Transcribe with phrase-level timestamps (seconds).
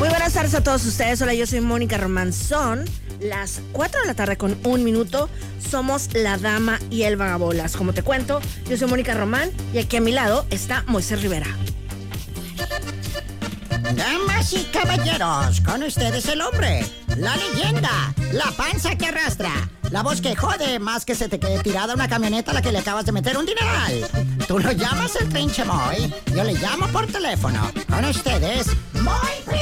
[0.00, 1.20] Muy buenas tardes a todos ustedes.
[1.20, 2.32] Hola, yo soy Mónica Román.
[2.32, 2.86] Son
[3.20, 5.28] las 4 de la tarde con un minuto.
[5.58, 7.76] Somos la dama y el vagabolas.
[7.76, 11.54] Como te cuento, yo soy Mónica Román y aquí a mi lado está Moisés Rivera.
[13.94, 16.84] Damas y caballeros, con ustedes el hombre,
[17.16, 19.50] la leyenda, la panza que arrastra,
[19.90, 22.72] la voz que jode más que se te quede tirada una camioneta a la que
[22.72, 24.08] le acabas de meter un dineral.
[24.46, 27.70] Tú lo llamas el trinche Moy, yo le llamo por teléfono.
[27.88, 29.56] Con ustedes, Moy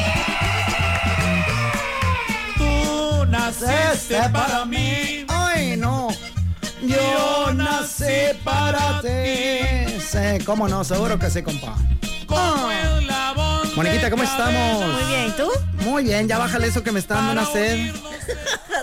[2.57, 5.25] Tú naciste para mí.
[5.29, 6.09] ¡Ay, no!
[6.83, 10.01] Yo nací para ti.
[10.01, 11.77] Sí, cómo no, seguro que sí, compa.
[12.27, 13.28] Como el labón
[13.79, 14.93] Moniquita, ¿cómo estamos?
[14.93, 15.49] Muy bien, ¿y tú?
[15.89, 17.93] Muy bien, ya bájale eso que me está dando una sed.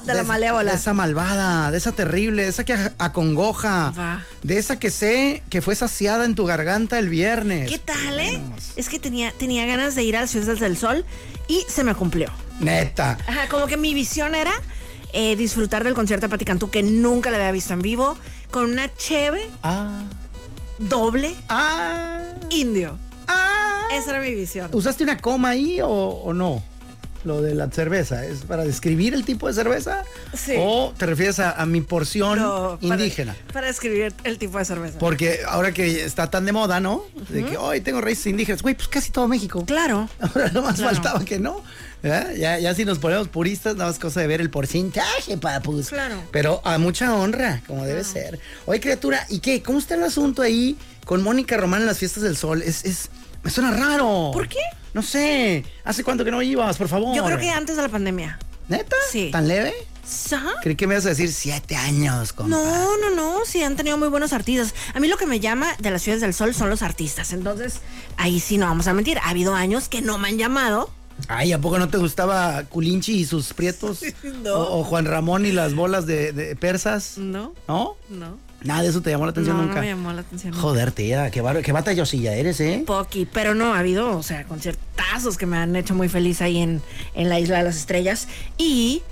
[0.06, 0.72] De la malévola.
[0.72, 3.92] De esa malvada, de esa terrible, de esa que acongoja.
[3.92, 4.24] Va.
[4.42, 7.70] De esa que sé que fue saciada en tu garganta el viernes.
[7.70, 8.40] ¿Qué tal, eh?
[8.78, 11.04] Es que tenía, tenía ganas de ir a las Ciudades del Sol
[11.50, 12.30] y se me cumplió.
[12.62, 13.18] Neta.
[13.28, 14.54] Ajá, como que mi visión era
[15.12, 18.18] eh, disfrutar del concierto de Pati Cantú que nunca la había visto en vivo,
[18.50, 20.04] con una cheve Ah.
[20.80, 22.20] doble Ah.
[22.50, 22.98] indio.
[23.92, 24.70] Esa era mi visión.
[24.74, 26.64] ¿Usaste una coma ahí o, o no?
[27.24, 30.04] Lo de la cerveza, ¿es para describir el tipo de cerveza?
[30.38, 30.54] Sí.
[30.60, 33.36] ¿O te refieres a, a mi porción No, para- indígena?
[33.52, 35.00] Para, describir el tipo de cerveza.
[35.00, 37.04] Porque ahora que está tan de moda, ¿no?
[37.30, 38.62] De que hoy tengo raíces indígenas.
[38.62, 39.66] Güey, pues casi todo México.
[39.66, 40.08] Claro.
[40.20, 40.94] Ahora no más Claro.
[40.94, 41.64] faltaba que no.
[42.04, 45.90] Ya, ya si nos ponemos puristas, nada más cosa de ver el porcentaje, papus.
[45.90, 46.22] Claro.
[46.32, 48.40] Pero a mucha honra, como debe ser.
[48.68, 49.64] Oye, criatura, ¿y qué?
[49.64, 52.62] ¿Cómo está el asunto ahí con Mónica Román en las fiestas del sol?
[52.62, 53.10] Es, es,
[53.46, 54.32] me suena raro.
[54.34, 54.58] ¿Por qué?
[54.96, 55.64] No sé.
[55.84, 57.16] ¿Hace cuánto que no ibas, por favor?
[57.16, 58.40] Yo creo que antes de la pandemia.
[58.68, 58.96] ¿Neta?
[59.12, 59.30] Sí.
[59.32, 59.72] ¿Tan leve?
[60.32, 60.54] Ajá.
[60.64, 62.50] Creí que me ibas a decir siete años, compa.
[62.58, 64.74] No, no, no, sí han tenido muy buenos artistas.
[64.96, 67.34] A mí lo que me llama de las ciudades del sol son los artistas.
[67.34, 67.82] Entonces,
[68.18, 69.20] ahí sí no vamos a mentir.
[69.20, 70.90] Ha habido años que no me han llamado.
[71.28, 74.00] Ay, ¿a poco no te gustaba Culinchi y sus prietos?
[74.44, 74.56] No.
[74.56, 77.20] O, o Juan Ramón y las bolas de, de persas?
[77.20, 77.96] No, ¿No?
[78.10, 78.38] no.
[78.66, 79.76] Nada de eso te llamó la atención no, nunca.
[79.76, 80.54] no me llamó la atención.
[80.54, 82.84] Joder, tía, qué, bar- qué batallosilla eres, ¿eh?
[82.86, 86.58] Poqui, pero no, ha habido, o sea, conciertazos que me han hecho muy feliz ahí
[86.58, 86.82] en,
[87.14, 88.28] en la Isla de las Estrellas.
[88.58, 89.04] Y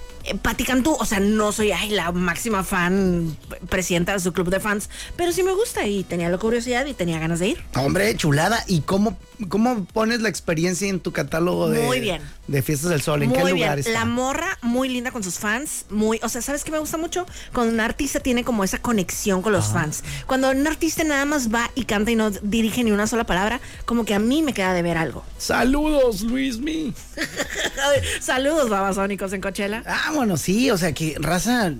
[0.41, 3.35] Pati Cantú, o sea, no soy ay, la máxima fan,
[3.69, 6.93] presidenta de su club de fans, pero sí me gusta y tenía la curiosidad y
[6.93, 7.63] tenía ganas de ir.
[7.75, 8.63] Hombre, chulada.
[8.67, 9.17] ¿Y cómo,
[9.49, 12.21] cómo pones la experiencia en tu catálogo de, Muy bien.
[12.47, 13.21] de Fiestas del Sol?
[13.23, 13.57] ¿En muy qué bien.
[13.57, 13.91] lugar está?
[13.91, 17.25] La morra muy linda con sus fans, muy, o sea, ¿sabes qué me gusta mucho?
[17.53, 20.03] Cuando un artista tiene como esa conexión con los fans.
[20.25, 23.59] Cuando un artista nada más va y canta y no dirige ni una sola palabra,
[23.85, 25.23] como que a mí me queda de ver algo.
[25.37, 26.93] Saludos, Luismi.
[28.21, 29.83] Saludos, babasónicos en Coachella.
[29.85, 31.73] Ah, bueno, sí, o sea que, raza,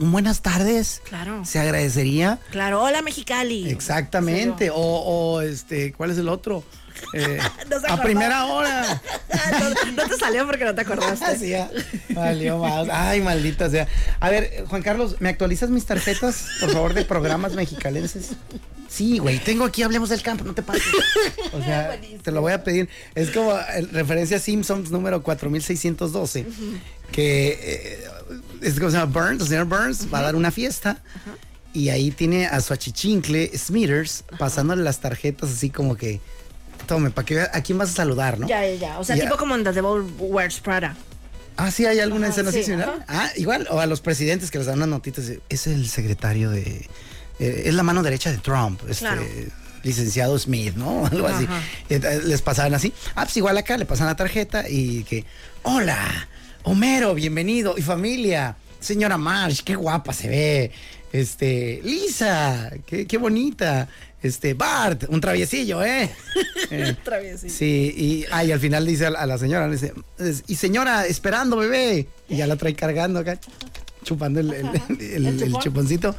[0.00, 1.02] buenas tardes.
[1.08, 1.44] Claro.
[1.44, 2.38] Se agradecería.
[2.50, 3.68] Claro, hola Mexicali.
[3.68, 4.70] Exactamente.
[4.70, 6.64] O, o, este, ¿cuál es el otro?
[7.12, 7.38] Eh,
[7.88, 9.02] a primera hora.
[9.60, 11.30] no, no te salió porque no te acordaste.
[11.50, 11.70] Ya.
[12.10, 12.88] Valió más.
[12.90, 13.88] Ay, maldita sea.
[14.20, 18.30] A ver, Juan Carlos, ¿me actualizas mis tarjetas, por favor, de programas mexicalenses?
[18.88, 20.82] Sí, güey, tengo aquí Hablemos del Campo, no te pases.
[21.52, 22.88] O sea, te lo voy a pedir.
[23.14, 26.46] Es como eh, referencia a Simpsons número 4612,
[27.12, 28.04] que eh,
[28.60, 31.02] es como se llama Burns, el señor Burns va a dar una fiesta
[31.72, 36.20] y ahí tiene a su achichincle Smithers pasándole las tarjetas así como que,
[36.86, 38.46] tome, para que vea a quién vas a saludar, ¿no?
[38.48, 38.98] Ya, ya, ya.
[38.98, 39.24] O sea, Ya.
[39.24, 40.96] tipo como en The Devil Wears Prada.
[41.56, 42.88] Ah, sí, hay alguna Ajá, escena así sí, similar?
[42.88, 43.04] ajá.
[43.08, 45.26] Ah, igual, o a los presidentes que les dan unas notitas.
[45.26, 46.88] de, Es el secretario de.
[47.38, 49.04] eh, es la mano derecha de Trump, este.
[49.04, 49.22] Claro.
[49.82, 51.06] Licenciado Smith, ¿no?
[51.10, 51.44] Algo así.
[51.44, 51.60] Ajá.
[51.88, 52.92] Y entonces Les pasaban así.
[53.14, 55.24] Ah, pues igual acá le pasan la tarjeta y que.
[55.62, 56.28] Hola,
[56.62, 57.74] Homero, bienvenido.
[57.78, 58.56] Y familia.
[58.78, 60.72] Señora Marsh, qué guapa se ve.
[61.12, 63.88] Este, Lisa, qué, qué bonita.
[64.22, 66.10] Este, Bart, un traviesillo, ¿eh?
[66.70, 67.52] Eh, Traviesillo.
[67.52, 69.92] Sí, y, ah, y al final dice a, la- a la señora, le dice,
[70.46, 72.06] y señora, esperando, bebé.
[72.28, 73.38] Y ya la trae cargando acá,
[74.04, 74.66] chupando el, el-
[75.00, 75.62] el- el- el chupón.
[75.62, 76.14] chuponcito.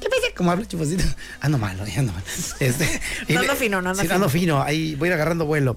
[0.00, 0.22] ¿Qué pasa?
[0.36, 1.04] ¿Cómo habla el chuponcito?
[1.40, 2.22] Ando malo, ando mal.
[2.60, 4.14] Este, No ando fino, no ando sí, fino.
[4.16, 5.76] ando fino, ahí voy a ir agarrando vuelo.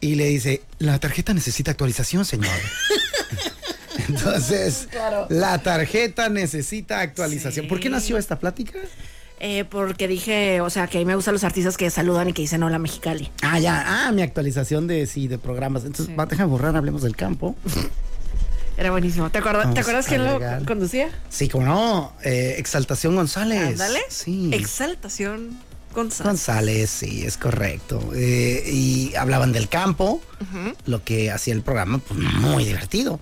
[0.00, 2.48] Y le dice, la tarjeta necesita actualización, señor.
[4.08, 4.88] Entonces,
[5.28, 7.68] la tarjeta necesita actualización.
[7.68, 8.78] ¿Por qué nació esta plática?
[9.42, 12.32] Eh, porque dije, o sea, que a mí me gustan los artistas que saludan y
[12.34, 13.30] que dicen hola Mexicali.
[13.42, 15.84] Ah, ya, ah, mi actualización de sí, de programas.
[15.84, 16.22] Entonces, Sí.
[16.28, 17.56] déjame borrar, hablemos del campo.
[18.76, 19.30] Era buenísimo.
[19.30, 21.08] ¿Te, acuerdas- ¿te acuerdas quién lo conducía?
[21.30, 23.72] Sí, como no, eh, Exaltación González.
[23.80, 24.00] Ándale.
[24.10, 24.50] Sí.
[24.52, 25.58] Exaltación
[25.94, 26.26] González.
[26.26, 28.00] González, sí, es correcto.
[28.14, 30.22] Eh, y hablaban del campo,
[30.86, 33.18] lo que hacía el programa, pues muy divertido.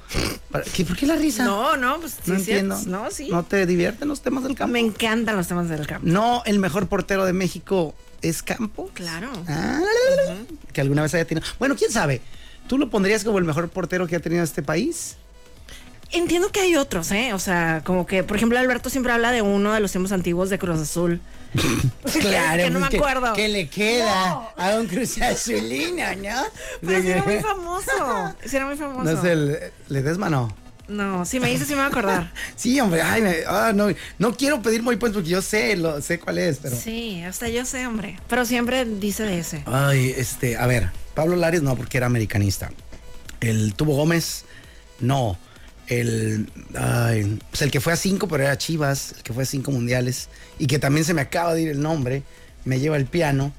[0.50, 1.44] ¿Para- ¿Qué- ¿Por qué la risa?
[1.44, 2.79] No, no, pues no sí, entiendo.
[2.87, 3.29] No, sí.
[3.31, 4.73] ¿No te divierten los temas del campo?
[4.73, 6.06] Me encantan los temas del campo.
[6.06, 8.91] No, el mejor portero de México es Campo.
[8.94, 9.31] Claro.
[9.49, 9.81] Ah,
[10.73, 11.47] Que alguna vez haya tenido.
[11.59, 12.21] Bueno, quién sabe.
[12.69, 15.17] ¿Tú lo pondrías como el mejor portero que ha tenido este país?
[16.11, 17.32] Entiendo que hay otros, ¿eh?
[17.35, 20.49] O sea, como que, por ejemplo, Alberto siempre habla de uno de los tiempos antiguos
[20.50, 21.21] de Cruz Azul.
[22.12, 23.33] que no me pues, acuerdo.
[23.33, 26.43] Que le queda a un Cruz Azulino, ¿no?
[26.81, 28.35] Pero sí era muy famoso.
[28.45, 29.05] Sí era muy famoso.
[29.05, 30.55] No sé, Ledesma no.
[30.89, 32.33] No, si me dices, sí me voy a acordar.
[32.56, 36.00] Sí, hombre, ay, me- ah, no, no quiero pedir muy pues porque yo sé, lo,
[36.00, 36.77] sé cuál es, pero.
[36.77, 38.19] Sí, hasta yo sé, hombre.
[38.29, 39.62] Pero siempre dice de ese.
[39.67, 42.71] Ay, este, a ver, Pablo Lares no, porque era americanista.
[43.41, 44.45] El Tubo Gómez,
[44.99, 45.39] no.
[45.88, 49.46] El, ay, pues el que fue a cinco, pero era Chivas, el que fue a
[49.46, 52.23] cinco mundiales, y que también se me acaba de ir el nombre,
[52.64, 53.52] me lleva el piano.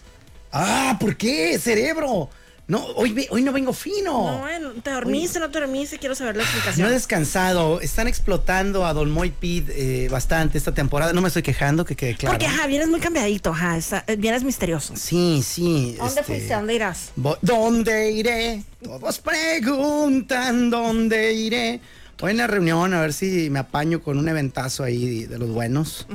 [0.52, 2.30] Ah, ¿por qué, cerebro?
[2.68, 4.44] No, hoy, hoy no vengo fino.
[4.44, 5.98] No, ¿te dormiste, no te dormiste?
[5.98, 6.92] Quiero saber la No he explicación.
[6.92, 11.12] descansado, están explotando a Don Moy Pid eh, bastante esta temporada.
[11.14, 12.34] No me estoy quejando, que quede claro.
[12.38, 13.76] Porque, ajá, vienes muy cambiadito, ajá.
[13.76, 14.94] está- eh, vienes misterioso.
[14.96, 15.96] Sí, sí.
[16.00, 16.54] ¿A ¿Dónde este, fuiste?
[16.54, 17.10] ¿A dónde irás?
[17.42, 18.64] ¿Dónde iré?
[18.84, 21.80] Todos preguntan dónde iré.
[22.20, 25.50] Voy en la reunión a ver si me apaño con un eventazo ahí de los
[25.50, 26.06] buenos.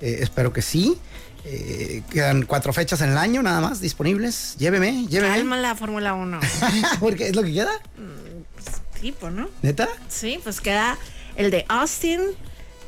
[0.00, 0.96] Eh, espero que sí.
[1.44, 4.56] Eh, quedan cuatro fechas en el año nada más disponibles.
[4.58, 5.34] Lléveme, lléveme.
[5.34, 6.40] Calma la Fórmula 1.
[7.00, 7.72] Porque es lo que queda.
[9.00, 9.48] tipo, ¿no?
[9.62, 9.88] ¿Neta?
[10.08, 10.98] Sí, pues queda
[11.36, 12.20] el de Austin,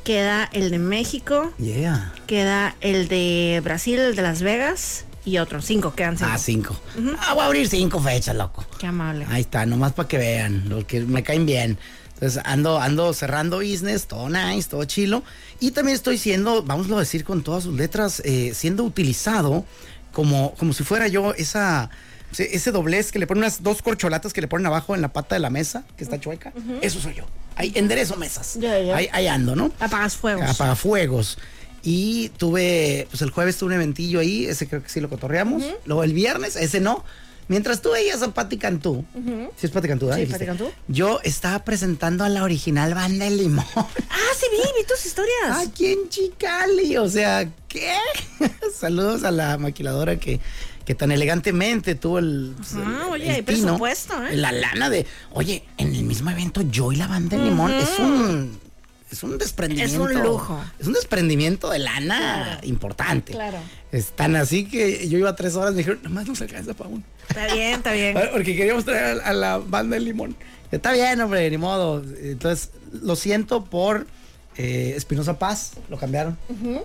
[0.03, 2.13] queda el de México, Yeah.
[2.27, 5.65] queda el de Brasil, el de Las Vegas y otros.
[5.65, 6.31] Cinco, quedan cinco.
[6.33, 6.75] Ah, cinco.
[7.19, 8.65] Ah, voy a abrir cinco fechas, loco.
[8.79, 9.25] Qué amable.
[9.29, 11.77] Ahí está, nomás para que vean, los que me caen bien.
[12.15, 15.23] Entonces ando, ando cerrando business, todo nice, todo chilo.
[15.59, 19.65] Y también estoy siendo, vamos a decir con todas sus letras, eh, siendo utilizado
[20.11, 21.89] como, como si fuera yo esa,
[22.37, 25.35] ese doblez que le ponen unas dos corcholatas que le ponen abajo en la pata
[25.35, 26.53] de la mesa, que está chueca.
[26.81, 27.25] Eso soy yo.
[27.57, 28.57] Ahí enderezo mesas.
[28.59, 28.95] Ya, ya.
[28.95, 29.71] Ahí, ahí ando, ¿no?
[29.79, 30.49] Apagas fuegos.
[30.49, 31.37] Apagafuegos.
[31.83, 35.63] Y tuve, pues el jueves tuve un eventillo ahí, ese creo que sí lo cotorreamos.
[35.85, 37.03] Luego el viernes, ese no.
[37.47, 39.05] Mientras tú veías a Patti Cantú,
[39.57, 40.07] ¿sí es Patti Cantú?
[40.07, 40.21] ¿verdad?
[40.25, 40.31] Sí.
[40.31, 40.71] Patti Cantú.
[40.87, 43.65] Yo estaba presentando a la original banda de Limón.
[43.75, 45.67] Ah, sí, vi, vi tus historias.
[45.67, 47.95] Aquí en Chicali, o sea, ¿qué?
[48.75, 50.39] Saludos a la maquiladora que,
[50.85, 52.53] que tan elegantemente tuvo el.
[52.57, 54.35] pues, Ah, el- oye, el tino, presupuesto, ¿eh?
[54.37, 55.05] La lana de.
[55.31, 58.59] Oye, en el mismo evento, yo y la banda de Limón es un.
[59.15, 60.09] Es un desprendimiento.
[60.09, 60.61] Es un lujo.
[60.77, 63.31] Es un desprendimiento de lana importante.
[63.31, 63.59] Claro.
[63.93, 67.01] Están así que yo iba tres horas y me dijeron, nomás nos alcanza para uno.
[67.29, 68.17] Está bien, está bien.
[68.33, 70.35] Porque queríamos traer a, a la banda de limón.
[70.69, 72.03] Está bien, hombre, ni modo.
[72.21, 74.05] Entonces, lo siento por
[74.57, 76.37] eh, Espinosa Paz, lo cambiaron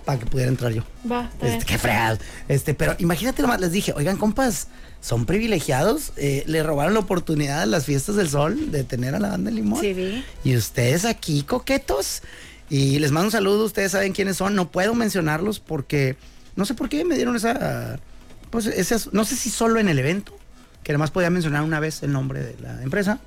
[0.05, 0.83] para que pudiera entrar yo.
[1.09, 2.17] Va, Este, qué fregado.
[2.47, 4.67] Este, pero imagínate nomás, les dije, oigan, compas,
[4.99, 6.13] son privilegiados.
[6.17, 9.49] eh, le robaron la oportunidad a las fiestas del sol de tener a la banda
[9.49, 9.79] de limón.
[9.81, 10.23] Sí, vi.
[10.43, 12.21] Y ustedes aquí, coquetos.
[12.69, 14.55] Y les mando un saludo, ustedes saben quiénes son.
[14.55, 16.15] No puedo mencionarlos porque
[16.55, 17.99] no sé por qué me dieron esa.
[18.49, 20.37] Pues ese, no sé si solo en el evento,
[20.83, 23.19] que además podía mencionar una vez el nombre de la empresa.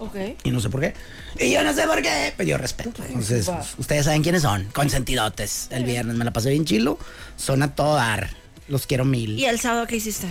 [0.00, 0.16] Ok.
[0.44, 0.94] Y no sé por qué.
[1.38, 3.02] Y yo no sé por qué, pero yo respeto.
[3.06, 4.64] Entonces, pues, ustedes saben quiénes son.
[4.72, 5.68] Consentidotes.
[5.70, 6.98] El viernes me la pasé bien chilo.
[7.36, 8.30] Son a todo dar.
[8.68, 9.38] Los quiero mil.
[9.38, 10.26] ¿Y el sábado qué hiciste?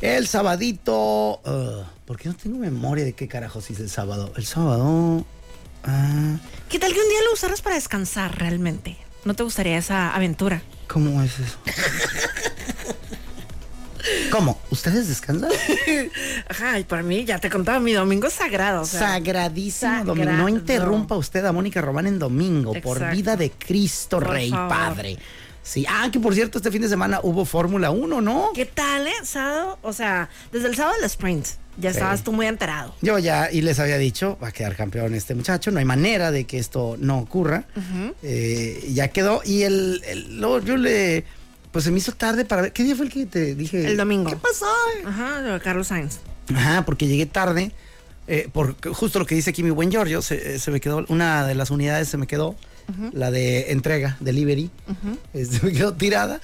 [0.00, 1.40] El sabadito.
[1.44, 4.32] uh, ¿Por qué no tengo memoria de qué carajos hice el sábado?
[4.36, 5.24] El sábado.
[5.84, 6.36] ah,
[6.68, 8.96] ¿Qué tal que un día lo usaras para descansar realmente?
[9.24, 10.62] ¿No te gustaría esa aventura?
[10.86, 11.56] ¿Cómo es eso?
[14.30, 14.60] ¿Cómo?
[14.70, 15.50] ¿Ustedes descansan?
[16.48, 18.82] Ajá, y para mí, ya te contaba, mi domingo es sagrado.
[18.82, 20.14] O sea, Sagradísimo sagrado.
[20.14, 20.32] domingo.
[20.32, 22.74] No interrumpa usted a Mónica Román en domingo.
[22.82, 24.68] Por vida de Cristo Por Rey favor.
[24.68, 25.18] Padre.
[25.62, 25.86] Sí.
[25.88, 28.50] Ah, que por cierto, este fin de semana hubo Fórmula 1, ¿no?
[28.54, 29.12] ¿Qué tal, eh?
[29.22, 31.46] Sábado, o sea, desde el sábado del sprint.
[31.78, 31.96] Ya Sí.
[31.96, 32.94] estabas tú muy enterado.
[33.00, 36.30] Yo ya, y les había dicho, va a quedar campeón este muchacho, no hay manera
[36.30, 37.64] de que esto no ocurra.
[38.22, 41.24] Eh, ya quedó, y el, el- luego yo le,
[41.74, 43.84] pues se me hizo tarde para ver, ¿qué día fue el que te dije?
[43.84, 44.30] El domingo.
[44.30, 44.64] ¿Qué pasó?
[45.04, 46.20] Ajá, Carlos Sainz.
[46.54, 47.72] Ajá, porque llegué tarde,
[48.28, 51.44] eh, por justo lo que dice aquí mi buen Giorgio, se, se me quedó, una
[51.44, 52.54] de las unidades se me quedó,
[53.12, 54.70] la de entrega, delivery,
[55.32, 56.40] eh, se me quedó tirada.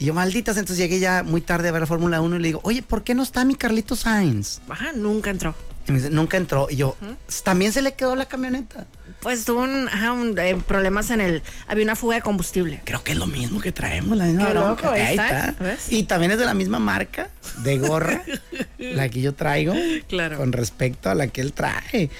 [0.00, 2.48] Y yo, malditas, entonces llegué ya muy tarde a ver la Fórmula 1 y le
[2.48, 4.62] digo, oye, ¿por qué no está mi Carlito Sainz?
[4.68, 5.54] Ajá, nunca entró.
[5.86, 6.66] Y me dice, nunca entró.
[6.68, 6.96] Y yo,
[7.44, 8.88] también se le quedó la camioneta.
[9.22, 11.42] Pues tuvo un, ajá, un, eh, problemas en el.
[11.68, 12.80] Había una fuga de combustible.
[12.84, 15.54] Creo que es lo mismo que traemos, la misma Qué loco, ahí Ahí está.
[15.88, 17.30] Y también es de la misma marca
[17.62, 18.22] de gorra,
[18.78, 19.74] la que yo traigo,
[20.08, 20.36] Claro.
[20.38, 22.10] con respecto a la que él trae.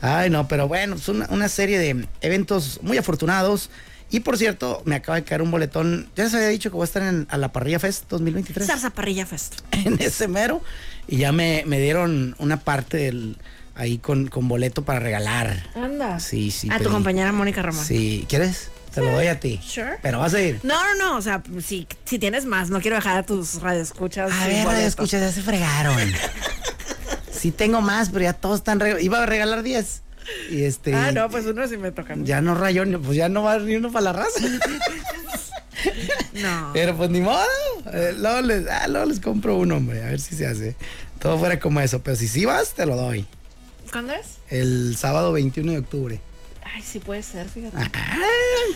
[0.00, 3.70] Ay, no, pero bueno, es una, una serie de eventos muy afortunados.
[4.10, 6.08] Y por cierto, me acaba de caer un boletón.
[6.14, 8.66] Ya les había dicho que voy a estar en, a la Parrilla Fest 2023.
[8.66, 9.60] Zarza Parrilla Fest.
[9.72, 10.62] en ese mero.
[11.08, 13.36] Y ya me, me dieron una parte del,
[13.74, 15.66] ahí con, con boleto para regalar.
[15.74, 16.20] Anda.
[16.20, 16.68] Sí, sí.
[16.70, 17.84] A tu compañera Mónica Ramón.
[17.84, 18.70] Sí, ¿quieres?
[18.94, 19.58] Te lo doy a ti.
[19.64, 19.98] Sure.
[20.02, 20.60] Pero vas a ir.
[20.62, 21.16] No, no, no.
[21.16, 24.30] O sea, si, si tienes más, no quiero dejar a tus radioescuchas.
[24.30, 24.86] A ver, boleto.
[24.86, 25.96] escucha, ya se fregaron.
[27.30, 30.02] sí tengo más, pero ya todos están Iba a regalar 10.
[30.50, 30.94] Y este.
[30.94, 32.14] Ah, no, pues uno sí me toca.
[32.18, 34.40] Ya no rayó, pues ya no va ni uno para la raza.
[36.34, 36.70] No.
[36.72, 37.42] Pero pues ni modo.
[37.92, 40.02] Eh, luego, les, ah, luego les compro uno, hombre.
[40.02, 40.76] A ver si se hace.
[41.18, 42.02] Todo fuera como eso.
[42.02, 43.26] Pero si sí vas, te lo doy.
[43.92, 44.38] ¿Cuándo es?
[44.48, 46.20] El sábado 21 de octubre.
[46.74, 47.76] Ay, sí puede ser, fíjate.
[47.76, 47.90] Ah,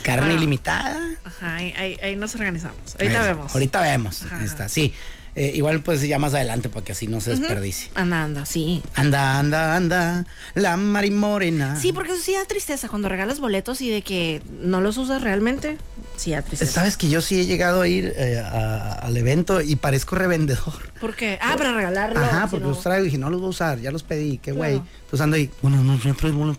[0.02, 1.00] carne ilimitada.
[1.24, 2.94] Ajá, ahí, ahí, ahí nos organizamos.
[3.00, 3.52] Ahorita Ahí- vemos.
[3.54, 4.22] Ahorita vemos.
[4.24, 4.92] Ajá, Ahí está, sí.
[5.38, 7.90] Eh, igual pues ya más adelante para que así no se desperdicie.
[7.94, 8.82] Anda, anda, sí.
[8.94, 10.24] Anda, anda, anda,
[10.54, 11.78] la marimorena.
[11.78, 15.20] Sí, porque eso sí da tristeza cuando regalas boletos y de que no los usas
[15.22, 15.76] realmente.
[16.16, 16.72] Sí da tristeza.
[16.72, 20.90] Sabes que yo sí he llegado a ir eh, a- al evento y parezco revendedor.
[21.00, 21.38] ¿Por qué?
[21.42, 22.18] Ah, para regalarlo.
[22.18, 24.02] Ajá, si porque no- los traigo y dije, no los voy a usar, ya los
[24.02, 24.76] pedí, qué güey.
[24.76, 24.86] Claro.
[25.04, 25.96] Entonces ando ahí, bueno, no,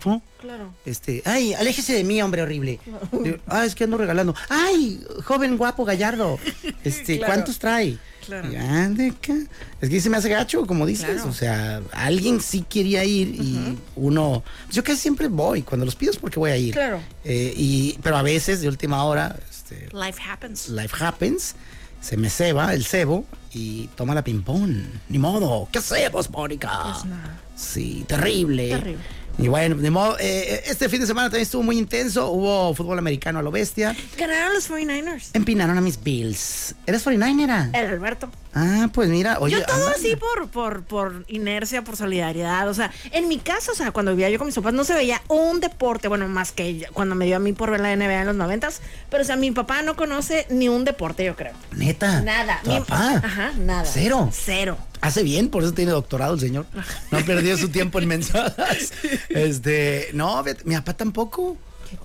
[0.04, 0.22] no.
[0.40, 0.72] Claro.
[0.86, 2.78] Este, ay, aléjese de mí, hombre horrible.
[3.24, 4.36] Digo, ah, es que ando regalando.
[4.48, 6.38] Ay, joven guapo gallardo.
[6.84, 7.32] Este, Claro.
[7.34, 7.98] ¿cuántos trae?
[8.28, 8.52] Claro.
[8.52, 9.34] Y, "Ah, de acá".
[9.80, 11.06] Es que se me hace gacho, como dices.
[11.06, 11.28] Claro.
[11.28, 14.42] O sea, alguien sí quería ir y uno.
[14.70, 15.62] Yo casi siempre voy.
[15.62, 16.74] Cuando los pido es porque voy a ir.
[16.74, 17.00] Claro.
[17.24, 20.68] Eh, y, pero a veces, de última hora, este, Life happens.
[20.68, 21.54] life happens.
[22.00, 24.84] Se me ceba el cebo y toma la ping-pong.
[25.08, 25.68] Ni modo.
[25.72, 26.70] ¿Qué hacemos, Mónica?
[26.92, 27.40] Pues nada.
[27.56, 28.68] Sí, terrible.
[28.68, 28.98] Terrible.
[29.38, 32.30] Y bueno, de modo, eh, este fin de semana también estuvo muy intenso.
[32.32, 33.94] Hubo fútbol americano a lo bestia.
[34.18, 35.30] Ganaron los 49ers.
[35.32, 36.74] Empinaron a mis Bills.
[36.86, 37.70] ¿Eres 49era?
[37.72, 38.28] El Alberto.
[38.52, 39.56] Ah, pues mira, oye.
[39.60, 42.68] yo todo así por, por, por inercia, por solidaridad.
[42.68, 44.94] O sea, en mi casa, o sea, cuando vivía yo con mis papás, no se
[44.94, 48.22] veía un deporte, bueno, más que cuando me dio a mí por ver la NBA
[48.22, 48.80] en los noventas.
[49.08, 51.52] Pero, o sea, mi papá no conoce ni un deporte, yo creo.
[51.76, 52.22] Neta.
[52.22, 52.60] Nada.
[52.64, 53.20] ¿Tu Mi- papá?
[53.22, 53.84] Ajá, nada.
[53.84, 54.30] Cero.
[54.32, 54.76] Cero.
[55.00, 56.66] Hace bien, por eso tiene doctorado el señor.
[57.10, 58.92] No ha perdido su tiempo en mensajes.
[59.28, 61.56] Este, no, mi papá tampoco.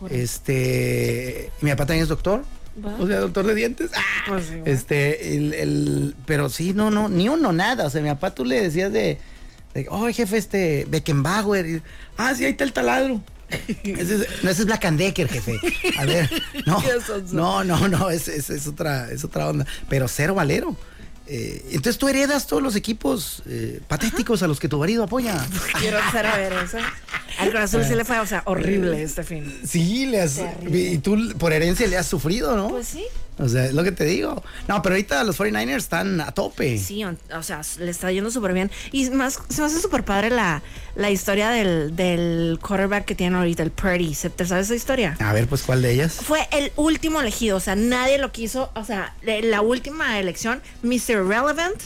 [0.08, 0.22] Qué.
[0.22, 2.44] Este, mi papá también es doctor.
[2.84, 2.96] Va.
[3.00, 3.92] O sea, doctor de dientes.
[3.96, 4.02] ¡Ah!
[4.28, 4.64] Pues sí, va.
[4.66, 7.86] este, el, el- pero sí, no, no, ni uno, nada.
[7.86, 9.18] O sea, mi papá tú le decías de,
[9.74, 11.66] de oh, jefe, este, Beckenbauer.
[11.68, 11.82] y,
[12.18, 13.22] ah, sí, ahí está el taladro.
[13.84, 15.60] Ese es, no, ese es Black and Decker, jefe.
[16.00, 16.28] A ver,
[16.66, 16.82] no,
[17.32, 19.66] no, no, no, es, es, es otra, es otra onda.
[19.90, 20.76] Pero cero valero.
[21.28, 25.46] Eh, entonces tú heredas todos los equipos eh, patéticos a los que tu marido apoya.
[25.80, 26.78] Quiero empezar a ver eso.
[27.40, 29.52] Al corazón sí le fue, o sea, horrible este fin.
[29.68, 30.40] Sí, le has,
[30.70, 32.70] y tú por herencia le has sufrido, ¿no?
[32.70, 33.04] Pues sí.
[33.40, 34.44] O sea, es lo que te digo.
[34.68, 36.78] No, pero ahorita los 49ers están a tope.
[36.78, 38.70] Sí, o, o sea, le está yendo súper bien.
[38.92, 40.62] Y más, se me hace súper padre la,
[40.96, 44.14] la historia del, del quarterback que tienen ahorita, el Purdy.
[44.14, 45.18] ¿Se- ¿Te sabes esa historia?
[45.20, 46.14] A ver, pues, ¿cuál de ellas?
[46.24, 48.70] Fue el último elegido, o sea, nadie lo quiso.
[48.76, 51.13] O sea, la última elección, Mr.
[51.16, 51.82] Relevant,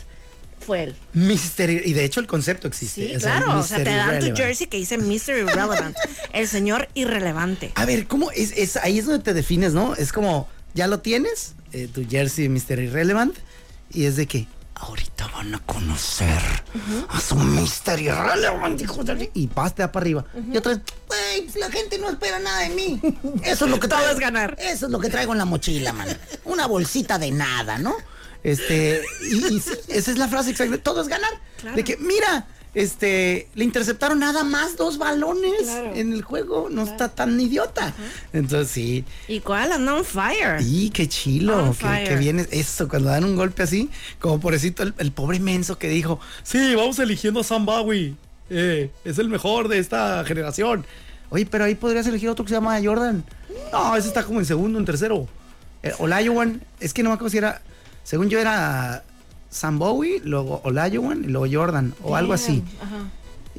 [0.65, 0.95] fue él.
[1.13, 3.07] Mister, y de hecho el concepto existe.
[3.07, 3.59] Sí, o sea, claro.
[3.59, 3.83] O sea, Mr.
[3.83, 5.37] te dan tu jersey que dice Mr.
[5.37, 5.95] Irrelevant.
[6.33, 7.71] el señor irrelevante.
[7.75, 8.75] A ver, ¿cómo es, es?
[8.77, 9.95] Ahí es donde te defines, ¿no?
[9.95, 12.79] Es como, ya lo tienes, eh, tu jersey Mr.
[12.79, 13.35] Irrelevant,
[13.91, 14.47] y es de que
[14.79, 16.41] ahorita van a conocer
[17.09, 17.99] a su Mr.
[17.99, 19.31] Irrelevant, hijo de...
[19.33, 20.25] Y vas, te da para arriba.
[20.51, 22.99] Y otra vez, güey, pues, la gente no espera nada de mí.
[23.43, 24.13] Eso es lo que Todo traigo.
[24.13, 24.55] es ganar.
[24.59, 26.07] Eso es lo que traigo en la mochila, man.
[26.45, 27.95] Una bolsita de nada, ¿no?
[28.43, 30.77] Este, y, y sí, esa es la frase exacta.
[30.77, 31.31] Todo es ganar.
[31.59, 31.75] Claro.
[31.75, 35.95] De que, mira, este, le interceptaron nada más dos balones Claro.
[35.95, 36.67] en el juego.
[36.69, 37.93] No está tan idiota.
[38.33, 39.03] Entonces, sí.
[39.27, 39.71] ¿Y cuál?
[39.71, 40.61] Anda on fire.
[40.61, 43.89] Y qué chilo, que, viene eso, cuando dan un golpe así,
[44.19, 48.15] como pobrecito el, el pobre menso que dijo, sí, vamos eligiendo a Sam Bowie,
[48.49, 50.85] eh, es el mejor de esta generación.
[51.29, 53.25] Oye, pero ahí podrías elegir otro que se llama Jordan.
[53.73, 55.27] No, ese está como en segundo, en tercero.
[55.83, 57.61] Eh, Olajuwon, es que no me acuerdo si era,
[58.07, 59.03] según yo era
[59.49, 62.63] Sam Bowie, luego Olajuwon y luego Jordan, o algo así.
[62.81, 63.09] Ajá.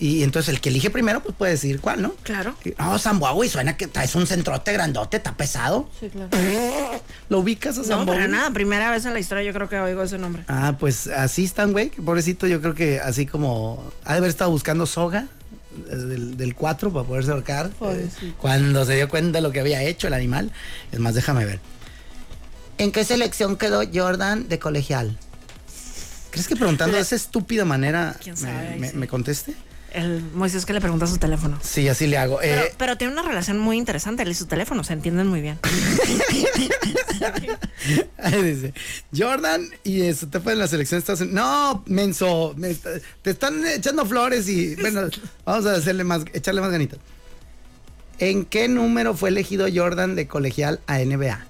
[0.01, 2.15] Y entonces el que elige primero, pues puede decir cuál, ¿no?
[2.23, 2.55] Claro.
[2.79, 5.91] No, Bowie suena que traes un centrote grandote, está pesado.
[6.01, 6.31] Sí, claro.
[7.29, 8.29] ¿Lo ubicas a Sam No, para Bowie?
[8.33, 8.51] nada.
[8.53, 10.45] Primera vez en la historia yo creo que oigo ese nombre.
[10.49, 11.91] Ah, pues así están, güey.
[11.91, 15.27] que Pobrecito, yo creo que así como ha de haber estado buscando soga
[15.91, 17.71] eh, del, del 4 para poderse ahorcar.
[17.83, 18.09] eh,
[18.41, 20.53] cuando se dio cuenta de lo que había hecho el animal.
[20.93, 21.59] Es más, déjame ver.
[22.79, 25.19] ¿En qué selección quedó Jordan de colegial?
[26.31, 28.77] ¿Crees que preguntando de esa estúpida manera ¿Quién me, sabe?
[28.79, 28.97] me- Sí.
[28.97, 29.55] me conteste?
[29.93, 31.59] El Moisés que le pregunta su teléfono.
[31.63, 32.39] Sí, así le hago.
[32.43, 35.41] Pero, Eh, pero tiene una relación muy interesante él y su teléfono, se entienden muy
[35.41, 35.59] bien.
[38.19, 38.75] Ahí dice,
[39.17, 41.37] Jordan y eso te fue en la selección de Estados Unidos.
[41.41, 45.09] No, menso, me te están echando flores y bueno,
[45.47, 46.99] vamos a hacerle más, echarle más ganitas.
[48.19, 51.47] ¿En qué número fue elegido Jordan de colegial a NBA?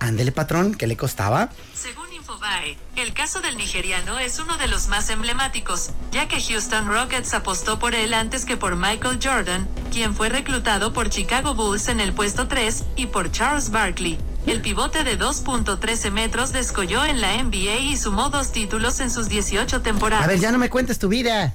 [0.00, 1.50] Ándele, patrón, ¿qué le costaba?
[1.74, 6.86] Según Infobae, el caso del nigeriano es uno de los más emblemáticos, ya que Houston
[6.86, 11.88] Rockets apostó por él antes que por Michael Jordan, quien fue reclutado por Chicago Bulls
[11.88, 14.18] en el puesto 3, y por Charles Barkley.
[14.46, 19.28] El pivote de 2.13 metros descolló en la NBA y sumó dos títulos en sus
[19.28, 20.24] 18 temporadas.
[20.24, 21.52] A ver, ya no me cuentes tu vida.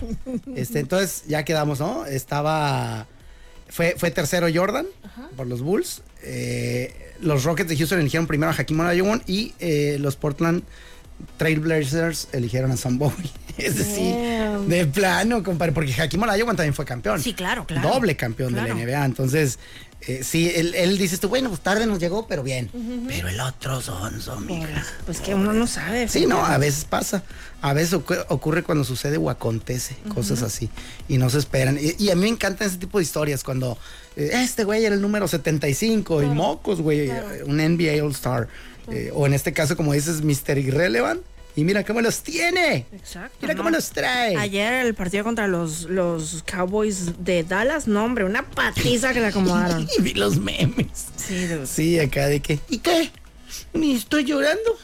[0.55, 2.05] Este, entonces ya quedamos, ¿no?
[2.05, 3.07] Estaba.
[3.69, 4.85] Fue, fue tercero Jordan
[5.35, 6.03] por los Bulls.
[6.21, 10.63] Eh, los Rockets de Houston eligieron primero a Hakim Olajuwon y eh, los Portland
[11.37, 13.15] Trailblazers eligieron a Sam Bowie.
[13.57, 14.67] Es decir, Damn.
[14.67, 17.21] de plano, compadre, porque Hakim Olajuwon también fue campeón.
[17.21, 17.87] Sí, claro, claro.
[17.87, 18.73] Doble campeón Claro.
[18.75, 19.05] de la NBA.
[19.05, 19.59] Entonces,
[20.07, 22.69] eh, sí, él, él dices tú, bueno, pues tarde nos llegó, pero bien.
[23.07, 24.83] Pero el otro son, son, mija.
[25.05, 26.07] Pues que uno no sabe.
[26.07, 27.23] Sí, no, a veces pasa.
[27.61, 30.69] A veces ocu- ocurre cuando sucede o acontece, cosas así.
[31.07, 31.77] Y no se esperan.
[31.81, 33.77] Y, y a mí me encantan ese tipo de historias cuando
[34.17, 37.09] eh, este güey era el número 75 y mocos, güey,
[37.45, 38.47] un NBA All Star.
[38.91, 40.57] Eh, o en este caso, como dices, Mr.
[40.57, 41.21] Irrelevant.
[41.55, 42.85] Y mira cómo los tiene.
[42.91, 43.37] Exacto.
[43.41, 43.57] Mira ¿no?
[43.59, 44.35] cómo los trae.
[44.37, 49.27] Ayer el partido contra los, los Cowboys de Dallas, no, hombre, una patiza que le
[49.27, 49.87] acomodaron.
[49.97, 51.07] y vi los memes.
[51.15, 51.47] Sí.
[51.65, 52.59] Sí, acá de que.
[52.69, 53.11] ¿Y qué?
[53.73, 54.77] Ni estoy llorando.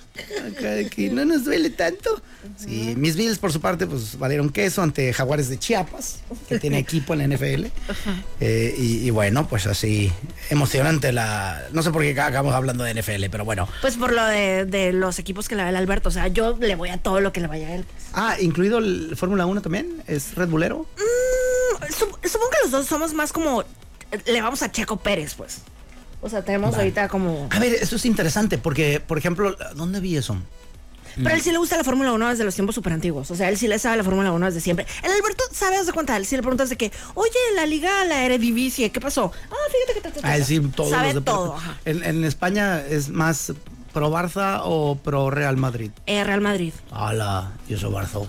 [0.51, 2.21] Acá de que no nos duele tanto.
[2.57, 6.77] Sí, mis Bills por su parte pues valieron queso ante Jaguares de Chiapas, que tiene
[6.79, 7.65] equipo en la NFL.
[8.41, 10.11] Eh, y, y bueno, pues así
[10.49, 11.67] emocionante la...
[11.71, 13.67] No sé por qué acabamos hablando de NFL, pero bueno.
[13.81, 16.09] Pues por lo de, de los equipos que le va el Alberto.
[16.09, 17.85] O sea, yo le voy a todo lo que le vaya a él.
[18.13, 20.85] Ah, incluido el Fórmula 1 también, es Red Bullero.
[21.89, 23.63] Sup- supongo que los dos somos más como.
[24.25, 25.59] Le vamos a Checo Pérez, pues.
[26.21, 27.47] O sea, tenemos ahorita como.
[27.51, 30.37] A ver, esto es interesante porque, por ejemplo, ¿dónde vi eso?
[31.15, 33.29] Pero a él sí le gusta la Fórmula 1 desde los tiempos súper antiguos.
[33.31, 34.85] O sea, él sí le sabe la Fórmula 1 desde siempre.
[35.03, 36.15] El Alberto sabe de cuenta.
[36.15, 39.31] Él sí le preguntas de que, oye, la liga, la Eredivisie, ¿qué pasó?
[39.51, 40.21] Ah, fíjate que te.
[40.21, 41.55] te- A te- decir todos Sabe los todo.
[41.85, 43.51] En, en España es más
[43.91, 45.91] pro Barça o pro Real Madrid.
[46.05, 46.73] Eh, Real Madrid.
[46.91, 48.27] Hola, yo soy Barzo.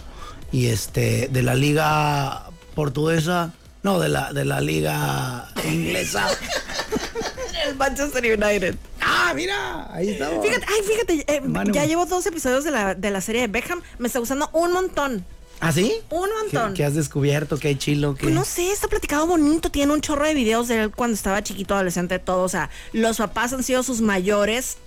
[0.50, 3.52] Y este, de la liga portuguesa,
[3.84, 6.26] no, de la, de la liga inglesa.
[7.66, 8.76] El Manchester United.
[9.00, 10.44] ah, mira, ahí estamos.
[10.44, 11.42] Fíjate, ay, fíjate, eh,
[11.72, 13.82] ya llevo dos episodios de la, de la serie de Beckham.
[13.98, 15.24] Me está gustando un montón.
[15.60, 15.92] ¿Ah, sí?
[16.08, 16.72] Un montón.
[16.72, 17.58] ¿Qué, qué has descubierto?
[17.58, 18.14] ¿Qué hay chilo?
[18.14, 18.22] ¿Qué?
[18.22, 19.70] Pues no sé, está platicado bonito.
[19.70, 22.44] Tiene un chorro de videos de él cuando estaba chiquito, adolescente, todo.
[22.44, 24.78] O sea, los papás han sido sus mayores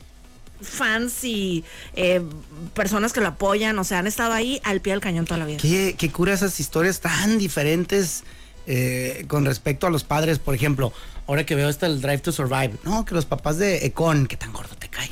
[0.62, 1.64] fans y
[1.96, 2.22] eh,
[2.74, 3.78] personas que lo apoyan.
[3.78, 5.60] O sea, han estado ahí al pie del cañón toda la vida.
[5.62, 8.24] ¿Qué, qué cura esas historias tan diferentes
[8.68, 10.40] eh, con respecto a los padres?
[10.40, 10.94] Por ejemplo,
[11.28, 14.38] ahora que veo este el Drive to Survive, no, que los papás de Econ, que
[14.38, 15.10] tan gordo te cae.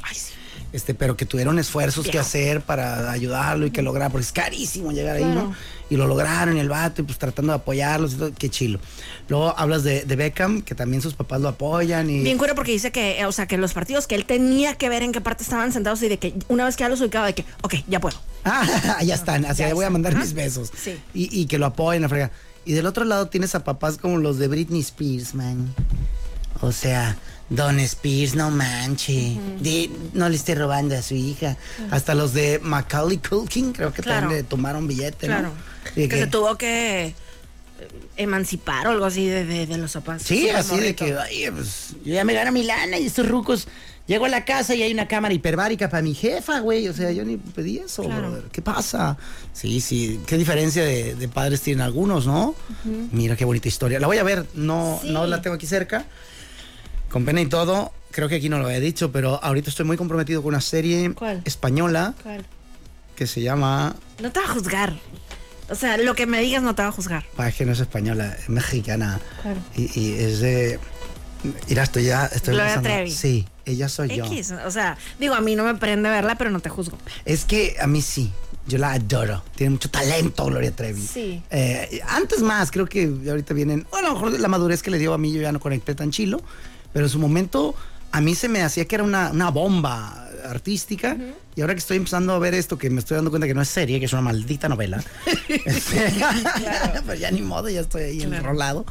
[0.73, 4.93] Este, pero que tuvieron esfuerzos que hacer para ayudarlo y que lograr, porque es carísimo
[4.93, 5.53] llegar ahí, ¿no?
[5.89, 8.79] Y lo lograron, y el vato, y pues tratando de apoyarlos y todo, qué chilo.
[9.27, 12.21] Luego hablas de, de Beckham, que también sus papás lo apoyan y.
[12.21, 14.87] Bien cura porque dice que, eh, o sea, que los partidos que él tenía que
[14.87, 17.25] ver en qué parte estaban sentados y de que una vez que ya los ubicaba,
[17.25, 18.17] de que, ok, ya puedo.
[18.45, 20.71] Ah, ya están, así Ya le voy a mandar mis besos.
[20.73, 20.97] Sí.
[21.13, 22.31] Y, y que lo apoyen, la frega.
[22.65, 25.73] Y del otro lado tienes a papás como los de Britney Spears, man.
[26.61, 27.17] O sea,
[27.49, 29.37] Don Spears, no manche.
[30.13, 31.57] No le esté robando a su hija.
[31.89, 34.21] Hasta los de Macaulay Culkin, creo que Claro.
[34.21, 35.49] también le tomaron billete, Claro.
[35.49, 35.53] ¿no?
[35.95, 37.15] Que que- se tuvo que
[38.17, 40.21] emancipar o algo así de, de- de los papás.
[40.23, 41.05] Sí, Súper así de morrito.
[41.05, 43.67] que, ay, pues, yo ya me gano mi lana y estos rucos.
[44.07, 46.87] Llego a la casa y hay una cámara hiperbárica para mi jefa, güey.
[46.87, 48.29] O sea, yo ni pedí eso, Claro.
[48.31, 48.43] brother.
[48.51, 49.15] ¿Qué pasa?
[49.53, 50.19] Sí, sí.
[50.25, 52.55] Qué diferencia de, de padres tienen algunos, ¿no?
[53.11, 53.99] Mira qué bonita historia.
[53.99, 54.45] La voy a ver.
[54.55, 55.11] No, Sí.
[55.11, 56.05] no la tengo aquí cerca.
[57.09, 57.93] Con pena y todo.
[58.09, 61.13] Creo que aquí no lo había dicho, pero ahorita estoy muy comprometido con una serie
[61.13, 61.41] ¿Cuál?
[61.45, 62.45] española ¿Cuál?
[63.15, 63.95] que se llama.
[64.21, 64.93] No te va a juzgar.
[65.71, 67.25] O sea, lo que me digas no te va a juzgar.
[67.37, 69.19] Ah, es que no es española, es mexicana.
[69.41, 69.59] Claro.
[69.75, 70.79] Y, y es de.
[71.67, 72.25] Mira, estoy ya.
[72.25, 73.11] Estoy Gloria Trevi.
[73.11, 74.25] Sí, ella soy yo.
[74.25, 74.53] X.
[74.65, 76.97] O sea, digo, a mí no me prende verla, pero no te juzgo.
[77.25, 78.31] Es que a mí sí.
[78.67, 79.43] Yo la adoro.
[79.55, 81.01] Tiene mucho talento, Gloria Trevi.
[81.01, 81.41] Sí.
[81.49, 83.87] Eh, antes más, creo que ahorita vienen.
[83.89, 85.95] Bueno, a lo mejor la madurez que le dio a mí, yo ya no conecté
[85.95, 86.41] tan chilo.
[86.93, 87.73] Pero en su momento,
[88.11, 91.17] a mí se me hacía que era una, una bomba artística.
[91.55, 93.61] Y ahora que estoy empezando a ver esto, que me estoy dando cuenta que no
[93.61, 95.03] es serie, que es una maldita novela.
[95.47, 96.13] este,
[97.05, 98.85] Pero ya ni modo, ya estoy ahí enrolado.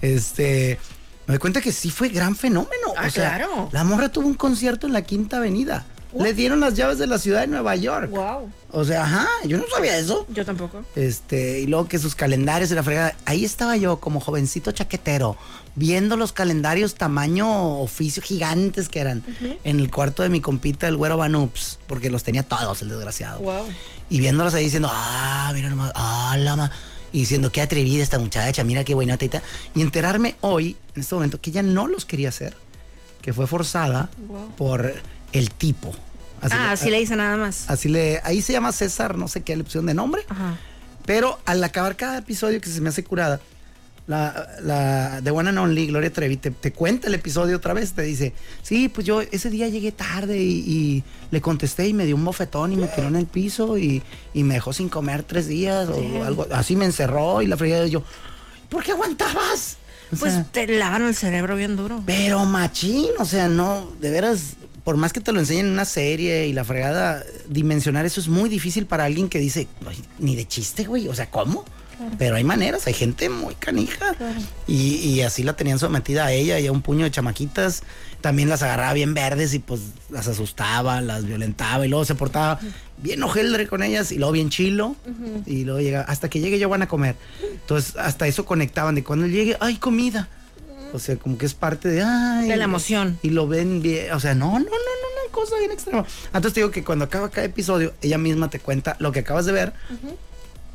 [0.00, 0.78] Este.
[1.26, 2.94] Me doy cuenta que sí fue gran fenómeno.
[2.96, 3.68] Ah, o sea, claro.
[3.72, 5.86] La morra tuvo un concierto en la Quinta Avenida.
[6.18, 8.10] Le dieron las llaves de la ciudad de Nueva York.
[8.10, 8.50] Wow.
[8.70, 10.26] O sea, ajá, yo no sabía eso.
[10.30, 10.84] Yo tampoco.
[10.94, 13.16] Este, y luego que sus calendarios y la fregada.
[13.24, 15.38] Ahí estaba yo como jovencito chaquetero,
[15.74, 19.22] viendo los calendarios tamaño oficio gigantes que eran
[19.64, 23.40] en el cuarto de mi compita, el güero Banups, porque los tenía todos, el desgraciado.
[23.40, 23.64] Wow.
[24.10, 26.70] Y viéndolos ahí diciendo, ah, mira nomás, ah, la ma.
[27.14, 29.42] Y diciendo, qué atrevida esta muchacha, mira qué buena teta.
[29.74, 32.56] Y enterarme hoy, en este momento, que ella no los quería hacer,
[33.20, 34.08] que fue forzada
[34.56, 34.94] por
[35.32, 35.94] el tipo.
[36.40, 37.68] Así ah, le- así le dice nada más.
[37.70, 40.22] Así le, ahí se llama César, no sé qué le pusieron de nombre.
[40.28, 40.56] Ajá.
[41.06, 43.40] Pero al acabar cada episodio que se me hace curada,
[44.06, 47.92] la, la de One and Only, Gloria Trevi, te, te cuenta el episodio otra vez,
[47.92, 52.04] te dice, sí, pues yo ese día llegué tarde y, y le contesté y me
[52.04, 54.02] dio un bofetón y me tiró en el piso y,
[54.34, 57.86] y me dejó sin comer tres días o algo, así me encerró y la fregada
[57.86, 58.02] yo,
[58.68, 59.76] ¿por qué aguantabas?
[60.12, 62.02] O Pues sea, te lavan el cerebro bien duro.
[62.04, 65.84] pero machín, o sea, no, de veras, por más que te lo enseñen en una
[65.84, 70.34] serie y la fregada, dimensionar eso es muy difícil para alguien que dice, "Ay, ni
[70.36, 71.64] de chiste, güey, o sea, ¿cómo?
[72.18, 74.14] Pero hay maneras, hay gente muy canija.
[74.66, 77.82] Y, y así la tenían sometida a ella y a un puño de chamaquitas.
[78.20, 82.60] También las agarraba bien verdes y pues las asustaba, las violentaba y luego se portaba
[82.98, 84.94] bien ojeldre con ellas y luego bien chilo.
[85.46, 87.16] Y luego llega, hasta que llegue ya van a comer.
[87.42, 90.28] Entonces, hasta eso conectaban de cuando llegue, ¡ay, comida!
[90.92, 92.02] O sea, como que es parte de...
[92.02, 93.18] Ay, De la emoción.
[93.22, 94.12] Y lo ven bien.
[94.12, 96.04] O sea, no, no, no, no, no, cosa bien extrema.
[96.26, 99.46] Entonces te digo que cuando acaba cada episodio, ella misma te cuenta lo que acabas
[99.46, 99.72] de ver.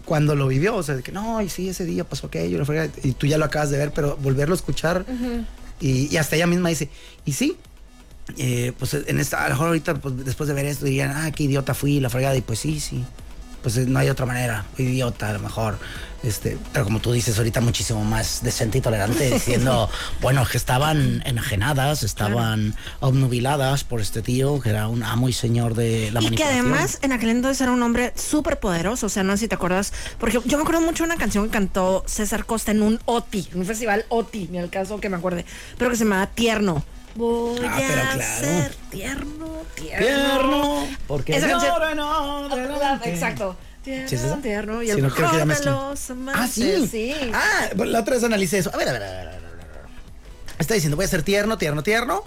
[0.07, 2.63] Cuando lo vivió, o sea, de que no, y sí, ese día pasó aquello, la
[2.63, 5.05] fregada", y tú ya lo acabas de ver, pero volverlo a escuchar,
[5.81, 6.89] y, y hasta ella misma dice,
[7.25, 7.57] y sí,
[8.37, 11.29] eh, pues en esta, a lo mejor ahorita, pues, después de ver esto, dirían, ah,
[11.33, 13.03] qué idiota fui, la fregada, y pues sí, sí,
[13.61, 15.77] pues eh, no hay otra manera, idiota a lo mejor,
[16.23, 19.89] este, pero como tú dices, ahorita muchísimo más decente y tolerante, diciendo,
[20.21, 25.75] bueno, que estaban enajenadas, estaban obnubiladas por este tío, que era un amo y señor
[25.75, 29.23] de la Y que además en aquel entonces era un hombre súper poderoso, o sea,
[29.23, 32.03] no sé si te acuerdas, porque yo me acuerdo mucho de una canción que cantó
[32.07, 35.45] César Costa en un OTI, en un festival OTI, ni al caso que me acuerde,
[35.77, 36.83] pero que se llamaba Tierno.
[37.17, 38.39] Voy Ah, pero a claro.
[38.39, 39.97] ser tierno, tierno.
[40.05, 43.09] Tierno, porque Esa canción- adelante.
[43.13, 43.57] Exacto.
[43.83, 44.37] Tierno, ¿Sí es esa?
[44.37, 44.83] tierno.
[44.83, 46.43] Y Sí, el no, creo que mejor de los amantes.
[46.43, 46.87] Ah, sí.
[46.87, 47.15] sí.
[47.33, 48.69] Ah, la otra vez analicé eso.
[48.73, 49.41] A ver, a ver, a ver, a ver.
[50.59, 52.23] Está diciendo, voy a ser tierno, tierno, tierno.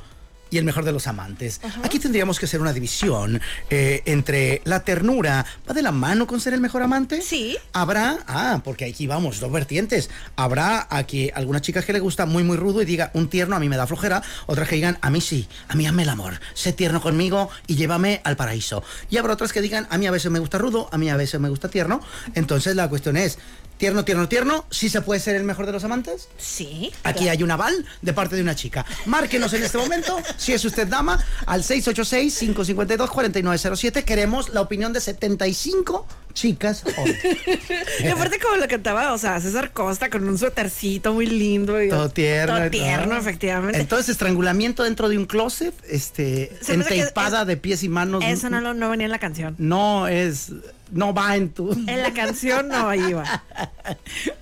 [0.51, 1.61] Y el mejor de los amantes.
[1.85, 5.47] Aquí tendríamos que hacer una división eh, entre la ternura.
[5.69, 7.23] ¿Va de la mano con ser el mejor amante?
[7.23, 7.57] Sí.
[7.73, 10.11] Habrá, ah, porque aquí vamos, dos vertientes.
[10.37, 13.57] Habrá a que alguna chica que le gusta muy, muy rudo y diga, un tierno
[13.57, 14.23] a mí me da flojera.
[14.47, 16.41] Otras que digan, a mí sí, a mí hazme el amor.
[16.55, 18.83] Sé tierno conmigo y llévame al paraíso.
[19.09, 21.17] Y habrá otras que digan, a mí a veces me gusta rudo, a mí a
[21.17, 22.01] veces me gusta tierno.
[22.35, 23.39] Entonces la cuestión es,
[23.81, 26.29] tierno, tierno, tierno, ¿sí se puede ser el mejor de los amantes?
[26.37, 26.93] Sí.
[27.03, 28.85] Aquí hay un aval de parte de una chica.
[29.07, 34.05] Márquenos en este momento, si es usted dama, al 686-552-4907.
[34.05, 37.17] Queremos la opinión de 75 chicas hoy.
[38.05, 41.83] Y aparte como lo cantaba, o sea, César Costa con un suétercito muy lindo.
[41.83, 42.57] Y Todo tierno.
[42.57, 43.79] Todo tierno, efectivamente.
[43.81, 48.25] Entonces, estrangulamiento dentro de un closet, este, enteipada de pies y manos.
[48.27, 49.55] Eso no, no venía en la canción.
[49.59, 50.53] No es,
[50.91, 51.73] no va en tu.
[51.73, 53.43] En la canción no iba.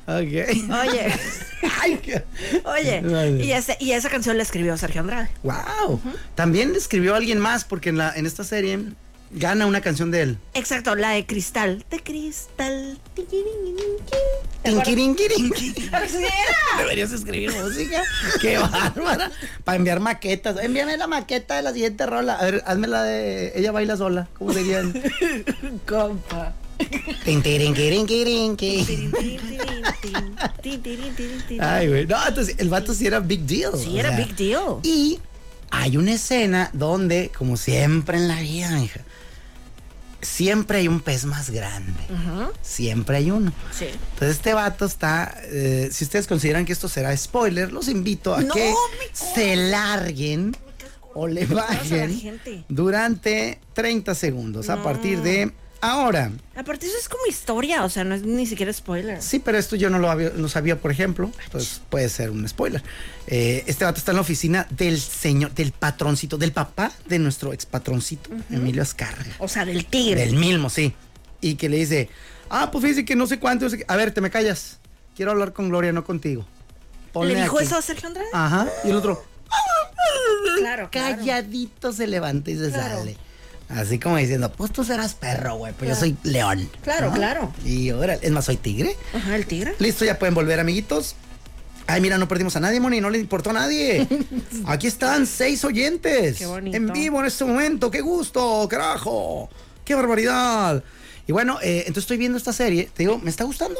[0.07, 0.17] Ok.
[0.17, 1.13] Oye,
[1.83, 2.23] Ay, qué-
[2.65, 3.01] oye.
[3.03, 3.45] Vale.
[3.45, 5.29] Y, ese, y esa canción la escribió Sergio Andrade.
[5.43, 6.01] Wow.
[6.35, 8.79] También escribió alguien más, porque en, la, en esta serie
[9.31, 10.39] gana una canción de él.
[10.55, 11.85] Exacto, la de Cristal.
[11.91, 12.99] De Cristal.
[16.79, 18.03] Deberías escribir música.
[18.41, 19.31] Qué bárbara.
[19.65, 20.57] Para enviar maquetas.
[20.63, 22.35] Envíame la maqueta de la siguiente rola.
[22.35, 24.29] A ver, hazme la de Ella baila sola.
[24.39, 24.93] ¿Cómo serían?
[25.87, 26.55] Compa.
[31.61, 32.07] Ay, güey.
[32.07, 33.73] No, entonces el vato sí era big deal.
[33.77, 34.77] Sí, era sea, big deal.
[34.83, 35.19] Y
[35.71, 39.01] hay una escena donde, como siempre en la vida, hija,
[40.21, 42.01] siempre hay un pez más grande.
[42.63, 43.53] Siempre hay uno.
[43.77, 43.87] Sí.
[43.87, 48.43] Entonces este vato está, eh, si ustedes consideran que esto será spoiler, los invito a
[48.43, 48.75] No, que
[49.13, 50.57] se larguen
[51.15, 56.31] o le bajen durante 30 segundos a partir de ahora.
[56.57, 59.21] Aparte eso es como historia, o sea, no es ni siquiera spoiler.
[59.23, 62.49] Sí, pero esto yo no lo, había- no sabía, por ejemplo, entonces puede ser un
[62.49, 62.83] spoiler.
[63.27, 67.53] Eh, este vato está en la oficina del señor, del patroncito, del papá de nuestro
[67.53, 69.31] ex patroncito, Emilio Azcárraga.
[69.39, 70.21] O sea, del tigre.
[70.27, 70.95] Del mismo, sí.
[71.41, 72.09] Y que le dice,
[72.51, 73.65] ah, pues fíjese que no sé cuánto.
[73.67, 73.85] no sé qué".
[73.89, 74.79] A ver, te me callas.
[75.15, 76.47] Quiero hablar con Gloria, no contigo.
[77.13, 77.67] Ponle ¿Le dijo aquí".
[77.67, 78.29] eso a Sergio Andrade?
[78.33, 78.67] Ajá.
[78.85, 79.25] Y el otro,
[80.59, 81.17] claro, claro.
[81.17, 82.99] calladito se levanta y se Claro.
[82.99, 83.17] sale.
[83.69, 86.71] Así como diciendo, pues tú serás perro, güey, pues yo soy león.
[86.83, 87.53] Claro, claro.
[87.65, 88.97] Y ahora, es más, soy tigre.
[89.15, 89.75] Ajá, el tigre.
[89.79, 91.17] Listo, ya pueden volver, amiguitos.
[91.87, 94.07] Ay, mira, no perdimos a nadie, Moni, no le importó a nadie.
[94.67, 96.39] Aquí están seis oyentes.
[96.39, 96.77] Qué bonito.
[96.77, 97.91] En vivo en este momento.
[97.91, 99.49] ¡Qué gusto, carajo!
[99.85, 100.83] ¡Qué barbaridad!
[101.27, 102.91] Y bueno, eh, entonces estoy viendo esta serie.
[102.95, 103.79] Te digo, ¿me está gustando?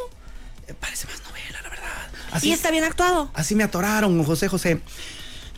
[0.67, 1.87] Eh, parece más novela, la verdad.
[2.33, 3.31] Así, Y está bien actuado.
[3.35, 4.81] así me atoraron, José José.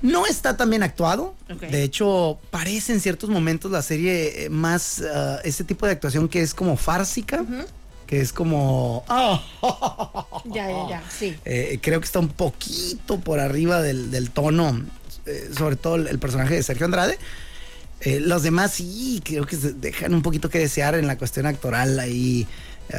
[0.03, 1.35] No está tan bien actuado.
[1.71, 5.03] De hecho, parece en ciertos momentos la serie eh, más
[5.45, 7.45] ese tipo de actuación que es como fársica.
[8.07, 9.05] Que es como.
[10.47, 11.37] Ya, ya, ya, sí.
[11.45, 14.81] eh, creo que está un poquito por arriba del, del tono,
[15.27, 17.19] eh, sobre todo el, el personaje de Sergio Andrade.
[18.01, 21.47] Eh, los demás sí, creo que se dejan un poquito que desear en la cuestión
[21.47, 22.47] actoral ahí.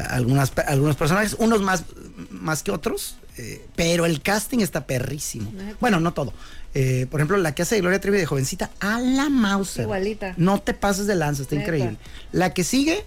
[0.08, 1.84] algunas, algunos personajes, unos más,
[2.30, 5.52] más que otros, eh, pero el casting está perrísimo.
[5.80, 6.32] Bueno, no todo.
[6.74, 9.82] Eh, por ejemplo, la que hace de Gloria Trevi de jovencita, a la Mauser.
[9.84, 10.34] Igualita.
[10.38, 11.66] No te pases de lanza, está Neta.
[11.66, 11.96] increíble.
[12.32, 13.04] La que sigue,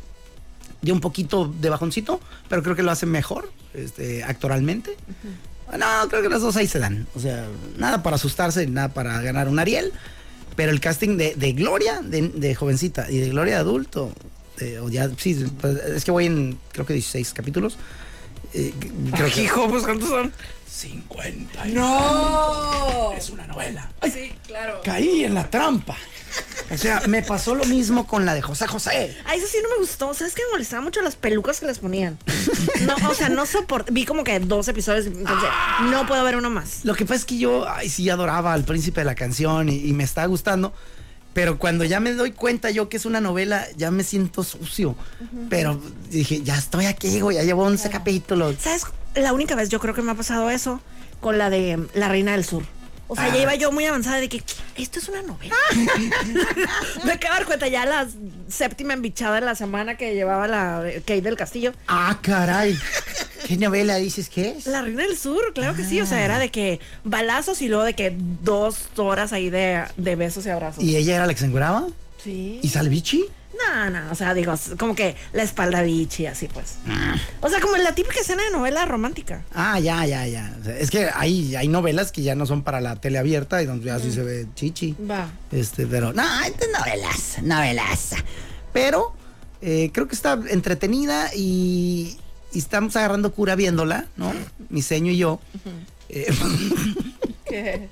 [0.82, 4.96] dio un poquito de bajoncito, pero creo que lo hace mejor este, actoralmente.
[5.80, 7.08] No, creo que las dos ahí se dan.
[7.16, 7.48] O sea,
[7.78, 9.92] nada para asustarse, nada para ganar un Ariel.
[10.56, 14.14] Pero el casting de, de Gloria, de, de jovencita, y de Gloria de adulto,
[14.58, 17.78] de- o ya, sí, pues, es que voy en, creo que 16 capítulos.
[18.54, 18.74] Eh,
[19.14, 20.34] creo que, Hijo, pues ¿cuántos son?
[20.70, 21.66] 50.
[21.66, 23.14] ¡No!
[23.14, 23.90] Es una novela.
[24.04, 24.82] Sí, claro.
[24.84, 25.96] Caí en la trampa.
[26.70, 29.16] O sea, me pasó lo mismo con la de José José.
[29.26, 30.14] A eso sí no me gustó.
[30.14, 32.18] ¿Sabes qué me molestaba mucho las pelucas que les ponían?
[32.82, 33.94] No, o sea, no soporto.
[33.94, 35.50] Vi como que dos episodios, entonces
[35.90, 36.84] no puedo ver uno más.
[36.84, 39.78] Lo que pasa es que yo, ay, sí, adoraba al príncipe de la canción y,
[39.78, 40.74] y me está gustando.
[41.36, 44.96] Pero cuando ya me doy cuenta yo que es una novela, ya me siento sucio.
[45.50, 48.56] Pero dije, ya estoy aquí, güey, ya llevo 11 capítulos.
[48.58, 48.86] ¿Sabes?
[49.16, 50.80] La única vez yo creo que me ha pasado eso
[51.20, 52.64] con la de La Reina del Sur.
[53.08, 54.42] O sea, ya iba yo muy avanzada de que
[54.78, 55.56] esto es una novela.
[57.04, 58.08] me acabo de dar cuenta ya la
[58.50, 61.74] séptima embichada de la semana que llevaba la Kate del Castillo.
[61.88, 62.76] Ah, caray.
[63.48, 64.66] ¿Qué novela dices que es?
[64.66, 66.02] La Reina del Sur, claro que sí.
[66.02, 70.16] O sea, era de que balazos y luego de que dos horas ahí de, de
[70.16, 70.84] besos y abrazos.
[70.84, 71.86] ¿Y ella era la que se engraba?
[72.24, 72.60] Sí.
[72.64, 73.26] ¿Y Salvichi?
[73.58, 76.76] No, no, o sea, digo, como que la espalda bichi, así pues.
[77.42, 79.44] O sea, como la típica escena de novela romántica.
[79.54, 80.54] Ah, ya, ya, ya.
[80.78, 83.86] Es que hay, hay novelas que ya no son para la tele abierta y donde
[83.86, 84.96] ya sí se ve chichi.
[85.10, 85.30] Va.
[85.52, 88.16] Este, pero no, estas novelas, novelas.
[88.74, 89.16] Pero
[89.62, 92.18] eh, creo que está entretenida y,
[92.52, 94.34] y estamos agarrando cura viéndola, ¿no?
[94.70, 95.40] Mi seño y yo.
[96.10, 96.34] Eh,
[97.46, 97.90] ¿Qué?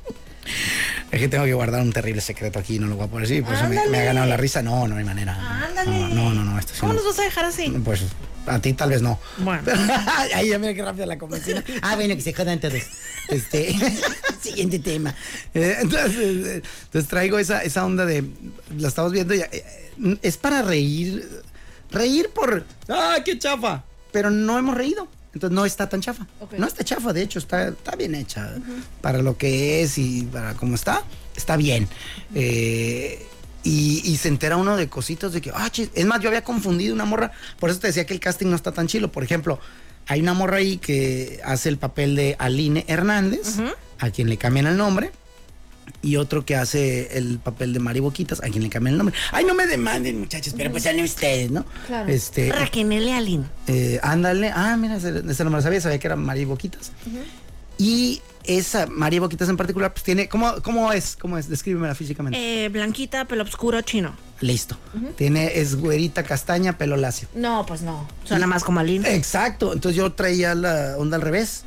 [1.12, 3.42] Es que tengo que guardar un terrible secreto aquí, no lo voy a poner así,
[3.42, 4.62] por eso me, me ha ganado la risa.
[4.62, 5.36] No, no hay manera.
[5.68, 6.14] Ándale.
[6.14, 7.00] No, no, no, esto sí ¿Cómo no.
[7.00, 7.70] nos vas a dejar así?
[7.84, 8.04] Pues
[8.46, 9.20] a ti tal vez no.
[9.38, 9.64] Bueno.
[10.36, 11.54] Ahí ya mira qué rápido la convencí.
[11.82, 12.82] Ah, bueno, que se jodan todos.
[13.30, 13.76] Este,
[14.42, 15.16] siguiente tema.
[15.54, 18.24] Eh, entonces, eh, entonces traigo esa, esa onda de,
[18.78, 19.64] la estamos viendo, ya, eh,
[20.22, 21.44] es para reír,
[21.92, 25.08] reír por, ah, qué chafa, pero no hemos reído.
[25.34, 26.28] Entonces no está tan chafa.
[26.58, 28.54] No está chafa, de hecho, está, está bien hecha.
[29.02, 31.02] Para lo que es y para cómo está,
[31.36, 31.88] está bien.
[32.36, 33.26] Eh,
[33.64, 36.44] y, y se entera uno de cositas de que, ah, chis, es más, yo había
[36.44, 39.12] confundido una morra, por eso te decía que el casting no está tan chilo.
[39.12, 39.60] Por ejemplo,
[40.06, 43.60] hay una morra ahí que hace el papel de Aline Hernández,
[44.00, 45.12] a quien le cambian el nombre,
[46.04, 49.16] y otro que hace el papel de Mari Boquitas, a quien le cambian el nombre.
[49.32, 51.66] Ay, no me demanden, muchachos, pero pues sean ustedes, ¿no?
[51.88, 52.12] Claro.
[52.12, 53.46] Este, Raquel Alin.
[53.68, 56.92] eh, ándale, ah, mira, ese, ese no me lo sabía, sabía que era María Boquitas.
[57.78, 61.16] Y esa María Boquitas en particular, pues tiene, ¿cómo, cómo es?
[61.16, 61.50] ¿Cómo es?
[61.50, 62.66] Descríbemela físicamente.
[62.66, 64.14] Eh, blanquita, pelo oscuro, chino.
[64.42, 64.78] Listo.
[65.16, 67.30] Tiene, es güerita castaña, pelo lacio.
[67.34, 68.08] No, pues no.
[68.26, 69.06] Suena más como Alin.
[69.06, 69.72] Exacto.
[69.74, 71.64] Entonces yo traía la onda al revés.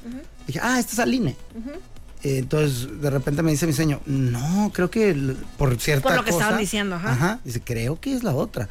[0.47, 1.31] Dije, ah, esta es Aline.
[1.31, 1.79] Eh,
[2.23, 5.15] entonces de repente me dice mi señor, no, creo que
[5.59, 7.41] por cierta Por lo que cosa- estaban diciendo, ajá.
[7.45, 8.69] Dice, creo que es la otra.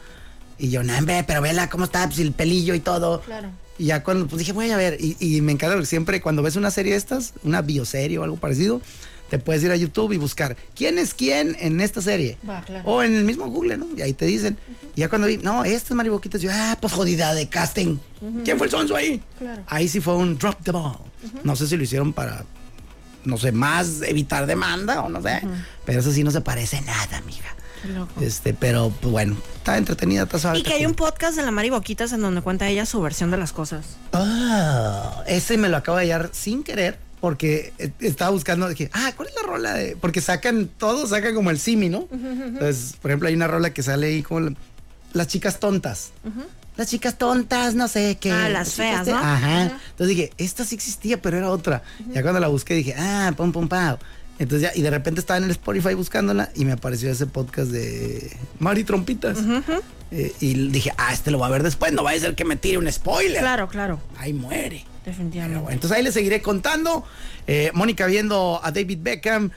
[0.58, 3.22] Y yo, no, hombre, pero vela cómo está, pues el pelillo y todo.
[3.22, 3.50] Claro.
[3.78, 4.98] Y ya cuando, pues dije, voy a ver.
[5.02, 8.24] Y, y me encanta porque siempre cuando ves una serie de estas, una bioserie o
[8.24, 8.82] algo parecido,
[9.30, 12.38] te puedes ir a YouTube y buscar quién es quién en esta serie.
[12.48, 12.88] Va, claro.
[12.90, 13.88] O en el mismo Google, ¿no?
[13.98, 14.58] Y ahí te dicen.
[14.96, 17.98] Y ya cuando vi, no, esta es Mari Boquitas, yo, ah, pues jodida de casting.
[18.46, 19.22] ¿Quién fue el sonso ahí?
[19.38, 19.62] Claro.
[19.68, 20.98] Ahí sí fue un drop the ball.
[21.44, 22.46] No sé si lo hicieron para,
[23.26, 25.42] no sé, más evitar demanda o no sé.
[25.86, 27.46] Pero eso sí no se parece nada, amiga.
[27.96, 28.20] Loco.
[28.22, 30.58] Este, pero pues, bueno, está entretenida, está suave.
[30.60, 33.30] Y que hay un podcast de la Mari Boquitas en donde cuenta ella su versión
[33.30, 33.86] de las cosas.
[34.14, 36.98] Ah, ese me lo acabo de hallar sin querer.
[37.22, 39.96] Porque eh, estaba buscando, dije, ah, ¿cuál es la rola de...?
[39.96, 42.08] Porque sacan, todos sacan como el simi, ¿no?
[42.12, 44.54] Entonces, por ejemplo, hay una rola que sale ahí como la-
[45.14, 46.12] las chicas tontas.
[46.78, 48.32] Las chicas tontas, no sé qué.
[48.32, 49.16] Ah, las feas, ¿no?
[49.18, 49.64] Ajá.
[49.92, 51.84] Entonces dije, esta sí existía, pero era otra.
[52.12, 53.98] Ya cuando la busqué dije, ah, pum, pum, pau.
[54.38, 57.72] Entonces ya, y de repente estaba en el Spotify buscándola y me apareció ese podcast
[57.72, 59.38] de Mari Trompitas.
[60.12, 62.44] Eh, y dije, ah, este lo voy a ver después, no vaya a ser que
[62.44, 63.40] me tire un spoiler.
[63.40, 64.00] Claro, claro.
[64.18, 64.86] Ahí muere.
[65.06, 65.60] Definitivamente.
[65.60, 67.06] Bueno, entonces ahí les seguiré contando.
[67.48, 69.52] Eh, Mónica viendo a David Beckham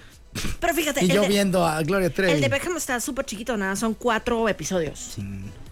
[0.60, 2.32] Pero fíjate, y yo de- viendo a Gloria Trevi.
[2.34, 5.16] El de Beckham está súper chiquito, nada, son cuatro episodios.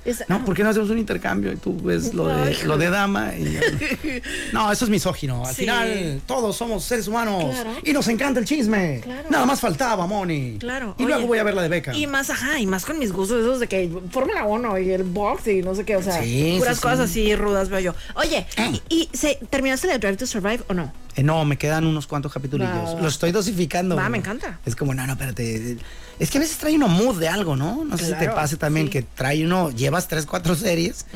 [0.06, 2.90] Es- No, ¿por qué no hacemos un intercambio y tú ves lo de, lo de
[2.90, 3.32] dama?
[3.36, 3.58] y.
[4.52, 5.44] No, eso es misógino.
[5.44, 5.62] Al Sí.
[5.62, 7.70] final, todos somos seres humanos Claro.
[7.82, 9.00] y nos encanta el chisme.
[9.02, 9.28] Claro.
[9.30, 10.56] Nada más faltaba, Moni.
[10.58, 10.94] Claro.
[10.98, 11.12] Y oye.
[11.14, 11.94] luego voy a ver la de Beckham.
[11.96, 15.02] Y más, ajá, y más con mis gustos esos de que Fórmula 1 y el
[15.02, 17.20] box y no sé qué, o sea, Sí, puras sí, cosas sí.
[17.22, 17.94] así rudas veo yo.
[18.14, 18.80] Oye, Eh.
[18.88, 20.92] ¿y, y se, terminaste de Drive to Survive o no?
[21.16, 22.68] Eh, no, me quedan unos cuantos capítulos.
[22.68, 23.00] Va, va.
[23.00, 23.96] Lo estoy dosificando.
[23.96, 24.10] Güey.
[24.10, 24.60] me encanta.
[24.66, 25.78] Es como, no, no, espérate.
[26.18, 27.84] Es que a veces trae uno mood de algo, ¿no?
[27.84, 28.92] No sé si te pase también sí.
[28.92, 31.06] que trae uno, llevas tres, cuatro series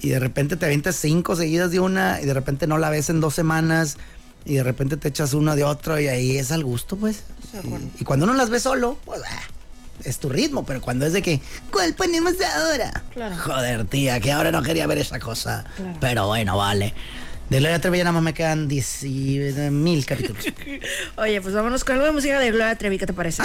[0.00, 3.10] y de repente te avientas cinco seguidas de una y de repente no la ves
[3.10, 3.96] en dos semanas
[4.44, 7.24] y de repente te echas una de otro y ahí es al gusto, pues.
[7.64, 9.40] Y, y cuando no las ves solo, pues ah,
[10.04, 11.40] es tu ritmo, pero cuando es de que,
[11.72, 13.02] ¿cuál ponemos ahora?
[13.12, 13.36] Claro.
[13.36, 15.64] Joder, tía, que ahora no quería ver esa cosa.
[16.00, 16.94] Pero bueno, vale.
[17.50, 19.38] De Gloria Trevi ya nada más me quedan 10 y-
[19.70, 20.44] mil capítulos.
[21.16, 23.42] Oye, pues vámonos con algo de música de Gloria Trevi, ¿qué te parece?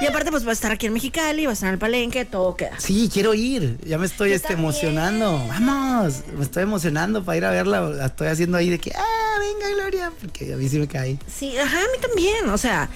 [0.00, 2.24] Y aparte, pues va a estar aquí en Mexicali, va a estar en el Palenque,
[2.26, 2.78] todo queda.
[2.78, 3.78] Sí, quiero ir.
[3.84, 5.42] Ya me estoy este, emocionando.
[5.48, 7.80] Vamos, me estoy emocionando para ir a verla.
[7.80, 11.18] La estoy haciendo ahí de que, ah, venga Gloria, porque a mí sí me cae.
[11.34, 12.90] Sí, ajá, a mí también, o sea,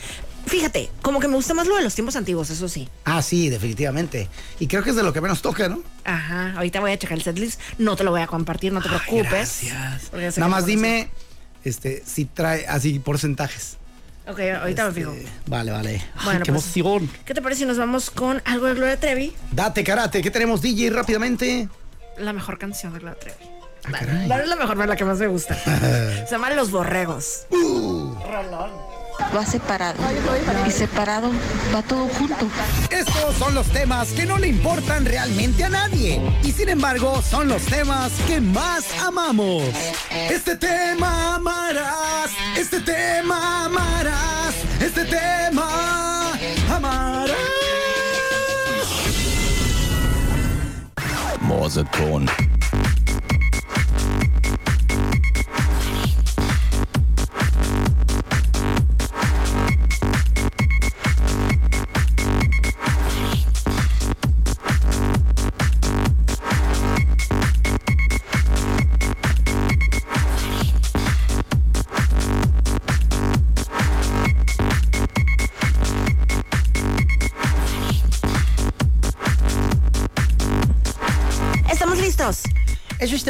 [0.46, 2.88] fíjate, como que me gusta más lo de los tiempos antiguos, eso sí.
[3.04, 4.28] Ah, sí, definitivamente.
[4.58, 5.82] Y creo que es de lo que menos toca, ¿no?
[6.04, 8.88] Ajá, ahorita voy a checar el setlist, no te lo voy a compartir, no te
[8.88, 9.60] Ay, preocupes.
[9.64, 10.38] gracias.
[10.38, 11.10] Nada más dime,
[11.64, 13.76] este, si trae así porcentajes.
[14.26, 15.12] Ok, ahorita me fijo.
[15.12, 15.90] Este, Vale, vale.
[16.16, 17.10] Ay, Bueno, qué pues- emoción.
[17.24, 19.32] ¿Qué te parece si nos vamos con algo de Gloria Trevi?
[19.52, 21.68] Date karate, ¿qué tenemos DJ rápidamente?
[22.18, 23.36] La mejor canción de Gloria Trevi.
[23.84, 24.28] Ah, caray.
[24.28, 25.54] No es la mejor, la que más me gusta.
[25.64, 27.46] Se llama Los Borregos.
[29.34, 29.98] Va separado
[30.66, 31.30] y separado
[31.74, 32.48] va todo junto.
[32.90, 37.48] Estos son los temas que no le importan realmente a nadie y sin embargo son
[37.48, 39.64] los temas que más amamos.
[40.30, 46.32] Este tema amarás, este tema amarás, este tema
[46.68, 47.36] amarás.
[51.40, 52.59] Morseton.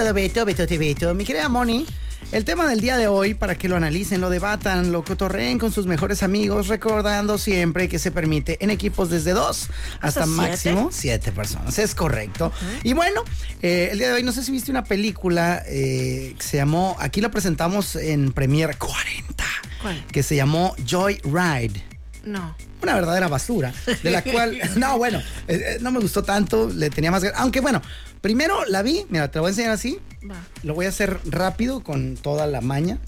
[0.00, 1.14] Todo, Beto, Beto, te Beto.
[1.14, 1.84] Mi querida Moni,
[2.32, 5.72] el tema del día de hoy, para que lo analicen, lo debatan, lo cotorreen con
[5.72, 9.68] sus mejores amigos, recordando siempre que se permite en equipos desde dos
[10.00, 11.78] hasta, máximo siete personas.
[11.78, 12.50] Es correcto.
[12.82, 13.24] Y bueno,
[13.60, 16.96] eh, el día de hoy, no sé si viste una película eh, que se llamó,
[16.98, 19.44] aquí la presentamos en Premiere 40,
[19.82, 20.06] ¿Cuál?
[20.06, 21.84] que se llamó Joy Ride
[22.24, 22.56] No.
[22.82, 27.10] una verdadera basura, de la cual, no, bueno, eh, no me gustó tanto, le tenía
[27.10, 27.82] más, aunque bueno,
[28.20, 29.98] primero la vi, mira, te lo voy a enseñar así,
[30.30, 30.36] Va.
[30.62, 32.98] lo voy a hacer rápido con toda la maña.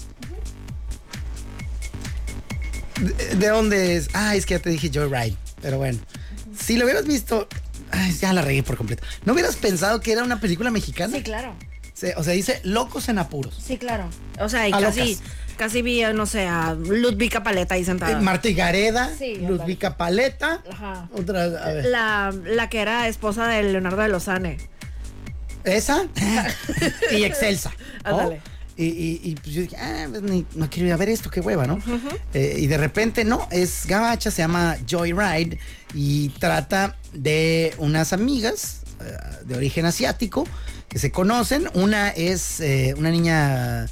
[2.99, 4.09] ¿De, de dónde es?
[4.13, 5.99] Ah, es que ya te dije Joyride, pero bueno,
[6.57, 7.47] si lo hubieras visto,
[7.91, 11.15] ay, ya la regué por completo, ¿no hubieras pensado que era una película mexicana?
[11.17, 11.55] Sí, claro.
[11.93, 13.55] Se- o sea, dice Locos en Apuros.
[13.63, 14.09] Sí, claro.
[14.39, 15.23] O sea, y A casi, locas.
[15.57, 18.11] casi vi, no sé, a Ludvika Paleta ahí sentada.
[18.13, 21.07] Eh, Marta Gareda, Sí, Ludvika Paleta, Ajá.
[21.13, 21.85] otra, a ver.
[21.85, 24.57] La, la que era esposa de Leonardo de Lozane.
[25.63, 26.05] Esa
[27.11, 27.71] y Excelsa.
[28.75, 31.29] Y, y- y, pues yo dije, ah, pues ni- no quiero ir a ver esto,
[31.29, 31.79] qué hueva, ¿no?
[32.33, 35.59] Eh, y de repente, no, es gabacha, se llama Joyride
[35.93, 40.47] y trata de unas amigas eh, de origen asiático
[40.89, 41.69] que se conocen.
[41.75, 43.85] Una es eh, una niña,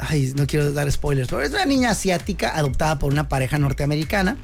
[0.00, 4.36] ay, no quiero dar spoilers, pero es una niña asiática adoptada por una pareja norteamericana.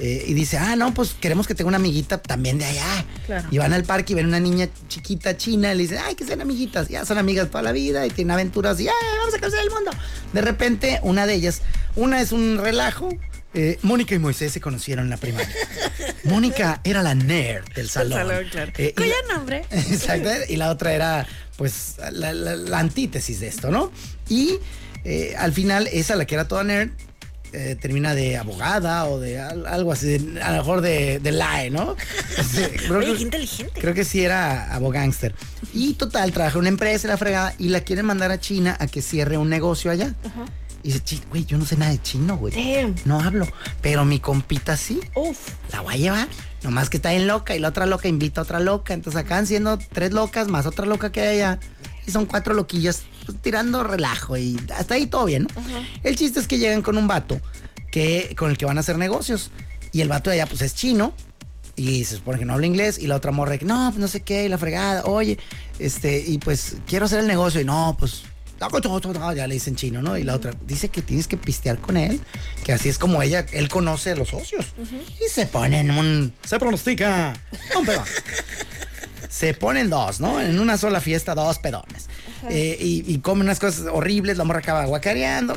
[0.00, 3.04] Eh, y dice, ah, no, pues queremos que tenga una amiguita también de allá.
[3.26, 3.48] Claro.
[3.50, 6.24] Y van al parque y ven una niña chiquita china y le dicen, ay, que
[6.24, 6.88] sean amiguitas.
[6.88, 9.70] Ya son amigas toda la vida y tienen aventuras y, ay, vamos a conocer el
[9.70, 9.90] mundo.
[10.32, 11.62] De repente, una de ellas,
[11.96, 13.08] una es un relajo.
[13.54, 15.48] eh, Mónica y Moisés se conocieron en la primaria.
[16.24, 18.18] Mónica era la nerd del salón.
[18.18, 18.72] salón, claro.
[18.78, 19.64] Eh, Cuyo la- nombre.
[19.70, 20.28] Exacto.
[20.48, 21.26] Y la otra era,
[21.56, 23.92] pues, la, la- la antítesis de esto, ¿no?
[24.28, 24.58] Y
[25.04, 26.90] eh, al final, esa, la que era toda nerd,
[27.54, 31.32] eh, termina de abogada o de al- algo así, de- a lo mejor de, de
[31.32, 31.96] LAE, ¿no?
[32.50, 33.80] Sí, creo Oye, que- inteligente.
[33.80, 35.34] Creo que sí era abogánster.
[35.72, 38.86] Y total, trabaja en una empresa, la fregada, y la quieren mandar a China a
[38.86, 40.14] que cierre un negocio allá.
[40.82, 42.94] Y dice, "Chi, güey, yo no sé nada de chino, güey.
[43.06, 43.48] No hablo.
[43.80, 45.00] Pero mi compita sí.
[45.14, 45.38] Uf.
[45.72, 46.28] La voy a llevar.
[46.62, 48.92] Nomás que está en loca y la otra loca invita a otra loca.
[48.92, 51.58] Entonces acaban siendo tres locas más otra loca que hay allá.
[52.06, 55.62] Y son cuatro loquillas pues, tirando relajo y hasta ahí todo bien, ¿no?
[56.02, 57.40] El chiste es que llegan con un vato
[57.90, 59.50] que, con el que van a hacer negocios.
[59.92, 61.14] Y el vato de allá, pues es chino.
[61.76, 62.98] Y se supone que no habla inglés.
[62.98, 65.38] Y la otra morra, que no, pues no sé qué, y la fregada, oye,
[65.78, 67.60] este, y pues quiero hacer el negocio.
[67.60, 68.22] Y no, pues
[69.34, 70.16] ya le dicen chino, ¿no?
[70.16, 72.20] Y la otra dice que tienes que pistear con él,
[72.64, 74.66] que así es como ella, él conoce a los socios.
[75.20, 76.32] Y se ponen un.
[76.44, 77.34] Se pronostica.
[77.76, 77.86] Un.
[79.34, 80.40] Se ponen dos, ¿no?
[80.40, 82.06] En una sola fiesta, dos pedones.
[82.50, 85.56] Eh, y, y comen unas cosas horribles, la morra acaba guacareando,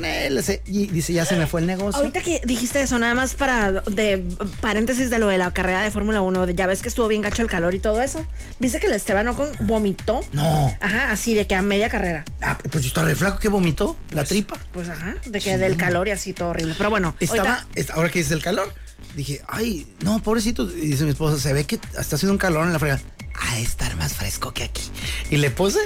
[0.66, 2.00] y dice, ya se me fue el negocio.
[2.00, 4.24] Ahorita que dijiste eso, nada más para de
[4.62, 7.22] paréntesis de lo de la carrera de Fórmula 1, de- ya ves que estuvo bien
[7.22, 8.26] gacho el calor y todo eso.
[8.60, 10.22] ¿Viste que el Esteban Ocon vomitó?
[10.34, 10.76] No.
[10.82, 12.26] Ajá, así de que a media carrera.
[12.42, 14.58] Ah, pues está re flaco que vomitó, la tripa.
[14.72, 16.74] Pues ajá, de que del calor y así todo horrible.
[16.80, 18.74] Pero bueno, Estaba, ahorita- es- ahora que dice el calor,
[19.18, 20.64] dije, ay, no, pobrecito.
[20.72, 23.02] Y dice mi esposa, se ve que está haciendo un calor en la frega.
[23.40, 24.84] A estar más fresco que aquí.
[25.30, 25.80] Y le puse.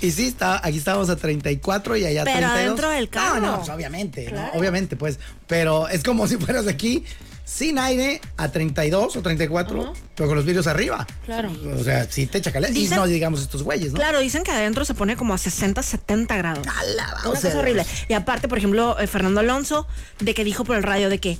[0.00, 2.58] Y sí, está, aquí estábamos a 34 y allá Pero 32.
[2.58, 3.40] adentro del carro.
[3.40, 4.32] No, no, pues obviamente.
[4.54, 5.18] Obviamente, pues.
[5.46, 7.04] Pero es como si fueras aquí
[7.44, 11.06] sin aire a 32 o 34, pero con los vidrios arriba.
[11.24, 11.52] Claro.
[11.76, 12.70] O sea, sí te chacalea.
[12.70, 13.98] Y no digamos estos güeyes, ¿no?
[13.98, 16.66] Claro, dicen que adentro se pone como a 60, 70 grados.
[16.66, 17.84] Una cosa horrible.
[18.08, 19.86] Y aparte, por ejemplo, eh, Fernando Alonso,
[20.20, 21.38] de que dijo por el radio de que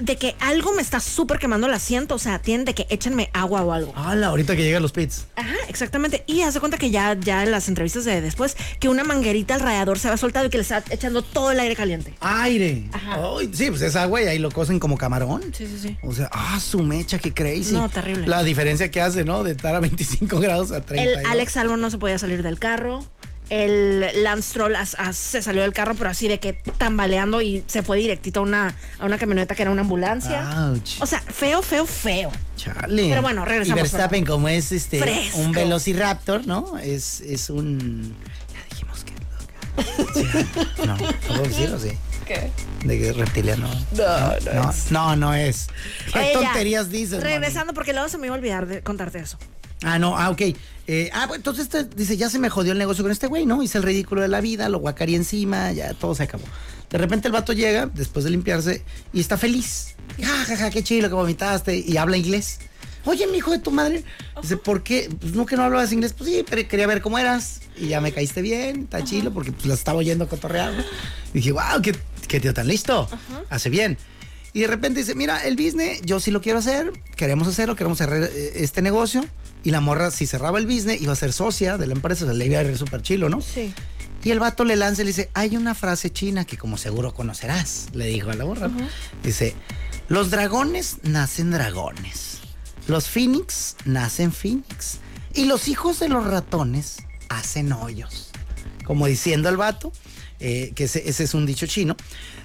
[0.00, 3.30] de que algo me está súper quemando el asiento, o sea, tienen de que échenme
[3.32, 3.92] agua o algo.
[3.96, 5.26] Ala, ahorita que llegan los pits.
[5.36, 6.24] Ajá, exactamente.
[6.26, 9.60] Y hace cuenta que ya, ya en las entrevistas de después, que una manguerita al
[9.60, 12.14] radiador se había soltado y que le está echando todo el aire caliente.
[12.20, 12.88] Aire.
[12.92, 15.42] Ay, sí, pues esa agua y ahí lo cocen como camarón.
[15.56, 15.96] Sí, sí, sí.
[16.02, 17.72] O sea, ah, su mecha, qué crazy.
[17.74, 18.26] No, terrible.
[18.26, 19.44] La diferencia que hace, ¿no?
[19.44, 21.20] De estar a 25 grados a 30.
[21.20, 23.04] El Alex Albon no se podía salir del carro.
[23.54, 27.82] El Lance as- as- se salió del carro, pero así de que tambaleando y se
[27.84, 30.68] fue directito a una, a una camioneta que era una ambulancia.
[30.70, 31.00] Ouch.
[31.00, 32.32] O sea, feo, feo, feo.
[32.56, 33.08] Chale.
[33.08, 35.38] Pero bueno, regresamos, Y Verstappen, como es este Fresco.
[35.38, 36.78] un Velociraptor, ¿no?
[36.78, 38.16] Es, es un.
[38.52, 39.12] Ya dijimos que.
[40.14, 41.90] Sí, no, no puedo decirlo, sí.
[42.26, 42.50] ¿Qué?
[42.84, 43.68] De que reptiliano.
[43.92, 44.90] No, no, es.
[44.90, 45.68] No, no es.
[46.12, 47.24] ¿Qué Oye, ya, tonterías dices, mami?
[47.24, 49.38] Regresando, porque luego se me iba a olvidar de contarte eso.
[49.82, 50.40] Ah, no, ah, ok.
[50.86, 53.46] Eh, ah, bueno, entonces este, dice, ya se me jodió el negocio con este güey,
[53.46, 53.62] ¿no?
[53.62, 56.44] Hice el ridículo de la vida, lo guacarí encima, ya todo se acabó.
[56.90, 58.82] De repente el vato llega, después de limpiarse,
[59.12, 59.94] y está feliz.
[60.20, 62.58] Ja, ja, ja, qué chido que vomitaste, y habla inglés.
[63.06, 64.04] Oye, mi hijo de tu madre.
[64.40, 65.10] Dice, ¿por qué?
[65.20, 66.14] Pues no que no hablabas inglés.
[66.16, 67.60] Pues sí, pero quería ver cómo eras.
[67.76, 70.72] Y ya me caíste bien, está chilo, porque pues la estaba oyendo cotorrear.
[70.72, 70.82] ¿no?
[71.34, 71.94] Y dije, wow, qué,
[72.28, 73.08] qué tío tan listo.
[73.50, 73.98] Hace bien.
[74.54, 77.98] Y de repente dice, mira, el business, yo sí lo quiero hacer, queremos hacerlo, queremos
[77.98, 79.24] cerrar eh, este negocio.
[79.64, 82.28] Y la morra, si cerraba el business, iba a ser socia de la empresa, o
[82.28, 83.40] sea, le iba a ir súper chilo, ¿no?
[83.40, 83.72] Sí.
[84.22, 87.12] Y el vato le lanza y le dice, hay una frase china que como seguro
[87.12, 88.70] conocerás, le dijo a la morra.
[89.22, 89.54] Dice,
[90.08, 92.38] los dragones nacen dragones,
[92.88, 94.98] los phoenix nacen phoenix,
[95.34, 96.98] y los hijos de los ratones
[97.28, 98.30] hacen hoyos.
[98.84, 99.92] Como diciendo el vato,
[100.40, 101.96] eh, que ese, ese es un dicho chino,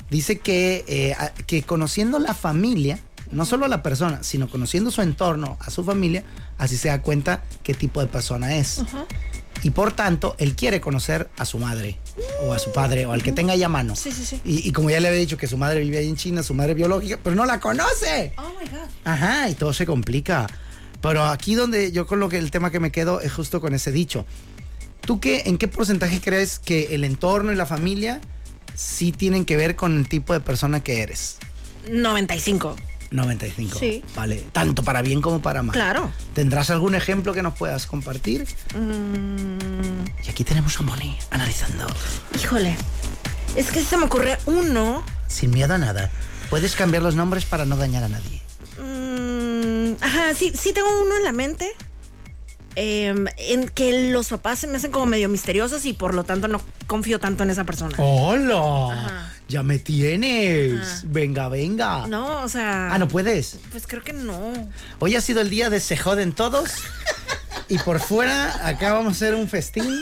[0.10, 1.16] dice que, eh,
[1.48, 3.00] que conociendo la familia,
[3.32, 6.24] no solo a la persona, sino conociendo su entorno, a su familia,
[6.60, 8.82] así se da cuenta qué tipo de persona es.
[9.64, 11.98] Y por tanto, él quiere conocer a su madre,
[12.44, 13.96] o a su padre, o al que tenga ahí a mano.
[13.96, 14.40] Sí, sí, sí.
[14.46, 16.54] Y, y como ya le había dicho que su madre vive ahí en China, su
[16.54, 18.34] madre biológica, pero no la conoce.
[18.38, 18.88] Oh my God.
[19.04, 20.48] Ajá, y todo se complica.
[21.02, 23.74] Pero aquí donde yo con lo que el tema que me quedo es justo con
[23.74, 24.26] ese dicho.
[25.02, 28.22] ¿Tú qué, en qué porcentaje crees que el entorno y la familia
[28.76, 31.38] sí tienen que ver con el tipo de persona que eres?
[31.90, 32.76] 95.
[33.12, 33.80] 95.
[33.80, 34.04] Sí.
[34.16, 35.74] Vale, tanto para bien como para mal.
[35.74, 36.12] Claro.
[36.34, 38.46] ¿Tendrás algún ejemplo que nos puedas compartir?
[38.76, 41.88] Mm, Y aquí tenemos a Moni analizando.
[42.36, 42.76] híjole.
[43.56, 45.04] Es que se me ocurre uno.
[45.28, 46.12] Sin miedo a nada.
[46.50, 48.42] Puedes cambiar los nombres para no dañar a nadie.
[48.80, 51.72] Mm, ajá, sí, sí tengo uno en la mente.
[52.80, 56.48] Em, en que los papás se me hacen como medio misteriosos y por lo tanto
[56.48, 57.96] no confío tanto en esa persona.
[57.98, 58.94] ¡Hola!
[58.94, 59.34] Ajá.
[59.50, 60.80] Ya me tienes.
[60.80, 61.02] Ajá.
[61.06, 62.08] Venga, venga.
[62.08, 62.94] No, o sea.
[62.94, 63.60] Ah, no puedes.
[63.72, 64.54] Pues creo que no.
[65.00, 66.72] Hoy ha sido el día de se joden todos.
[67.68, 69.86] Y por fuera, acá vamos a hacer un festín.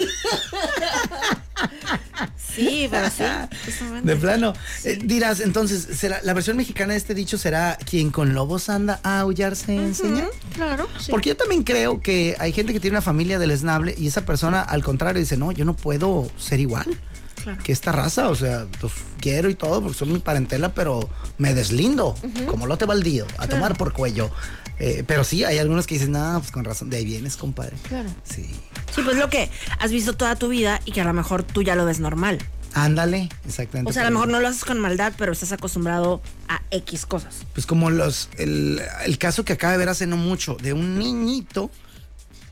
[2.57, 3.23] Sí, pero sí.
[4.03, 4.53] De plano.
[4.83, 8.99] Eh, dirás, entonces, ¿será, ¿la versión mexicana de este dicho será quien con lobos anda
[9.03, 10.25] a aullar se enseña?
[10.55, 10.87] Claro.
[10.99, 11.11] sí.
[11.11, 14.61] Porque yo también creo que hay gente que tiene una familia deleznable y esa persona,
[14.61, 16.85] al contrario, dice, no, yo no puedo ser igual
[17.43, 17.61] Claro.
[17.63, 18.29] que esta raza.
[18.29, 18.91] O sea, pues
[19.21, 22.15] quiero y todo porque son mi parentela, pero me deslindo,
[22.47, 24.31] como lote baldío, a tomar por cuello.
[24.79, 27.75] Eh, pero sí, hay algunos que dicen, no, pues con razón, de ahí vienes, compadre.
[27.87, 28.09] Claro.
[28.23, 28.45] Sí.
[28.93, 29.49] Sí, pues lo que
[29.79, 32.37] has visto toda tu vida y que a lo mejor tú ya lo ves normal.
[32.73, 33.89] Ándale, exactamente.
[33.89, 37.07] O sea, a lo mejor no lo haces con maldad, pero estás acostumbrado a X
[37.07, 37.37] cosas.
[37.53, 40.99] Pues como los el, el caso que acaba de ver hace no mucho de un
[40.99, 41.71] niñito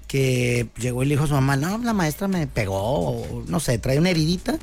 [0.07, 3.59] que llegó y le dijo a su mamá, no, la maestra me pegó, o no
[3.59, 4.57] sé, trae una heridita.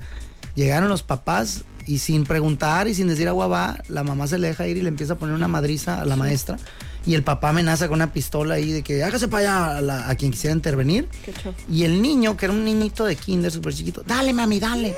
[0.54, 4.48] Llegaron los papás y sin preguntar y sin decir agua va, la mamá se le
[4.48, 6.58] deja ir y le empieza a poner una madriza a la maestra.
[7.05, 10.09] Y el papá amenaza con una pistola ahí de que hágase para allá a, la-
[10.09, 11.09] a quien quisiera intervenir.
[11.24, 11.32] Qué.
[11.70, 14.94] Y el niño, que era un niñito de kinder súper chiquito, dale mami, dale.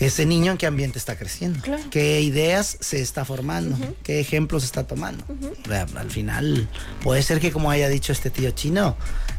[0.00, 1.82] Ese niño en qué ambiente está creciendo, Claro.
[1.90, 5.24] qué ideas se está formando, qué ejemplos está tomando.
[5.96, 6.68] Al final,
[7.02, 8.96] puede ser que como haya dicho este tío chino,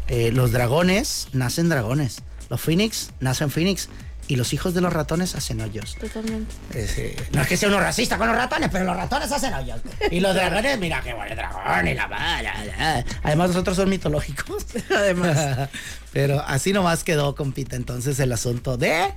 [0.09, 2.17] eh, los dragones nacen dragones,
[2.49, 3.87] los phoenix nacen phoenix
[4.29, 5.95] y los hijos de los ratones hacen hoyos.
[5.99, 6.53] Totalmente.
[6.75, 9.81] Eh, no es que sea uno racista con los ratones, pero los ratones hacen hoyos.
[10.11, 13.03] Y los dragones, mira qué bueno dragón y la bala.
[13.23, 14.65] Además, nosotros son mitológicos.
[14.95, 15.69] Además.
[16.13, 19.15] pero así nomás quedó, compita, entonces el asunto de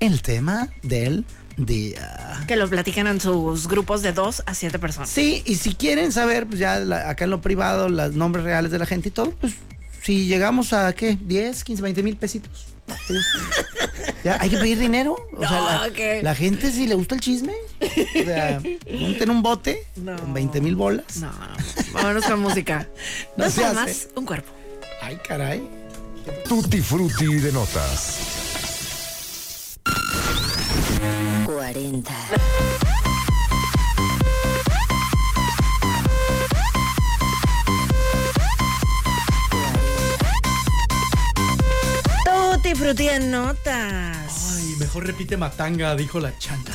[0.00, 1.24] el tema del
[1.56, 2.40] día.
[2.48, 5.10] Que lo platican en sus grupos de dos a siete personas.
[5.10, 8.72] Sí, y si quieren saber, pues ya la- acá en lo privado, los nombres reales
[8.72, 9.52] de la gente y todo, pues
[10.02, 11.16] si llegamos a, ¿qué?
[11.20, 12.66] 10, 15, 20 mil pesitos.
[14.24, 14.36] ¿Ya?
[14.40, 15.16] ¿Hay que pedir dinero?
[15.36, 18.60] O sea, No, la, gente si le gusta el chisme, o sea,
[18.98, 20.16] monten un bote No.
[20.16, 21.16] con 20 mil bolas.
[21.16, 21.30] No,
[21.92, 22.86] vámonos con música.
[23.36, 23.78] No Dos se hace.
[23.78, 24.50] almas, un cuerpo.
[25.02, 25.62] Ay, caray.
[26.48, 28.18] Tutti frutti de notas.
[31.46, 32.12] 40.
[42.74, 44.52] Frutti en notas.
[44.56, 46.72] Ay, mejor repite matanga, dijo la changa.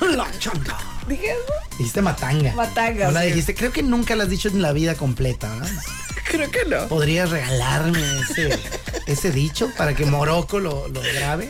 [0.16, 0.78] la changa.
[1.08, 1.52] ¿Dije eso?
[1.78, 2.52] Dijiste matanga.
[2.54, 3.26] Matanga, No la sí.
[3.28, 5.70] dijiste, creo que nunca la has dicho en la vida completa, ¿verdad?
[6.30, 6.88] Creo que no.
[6.88, 8.58] ¿Podrías regalarme ese,
[9.06, 11.48] ese dicho para que Morocco lo, lo grabe?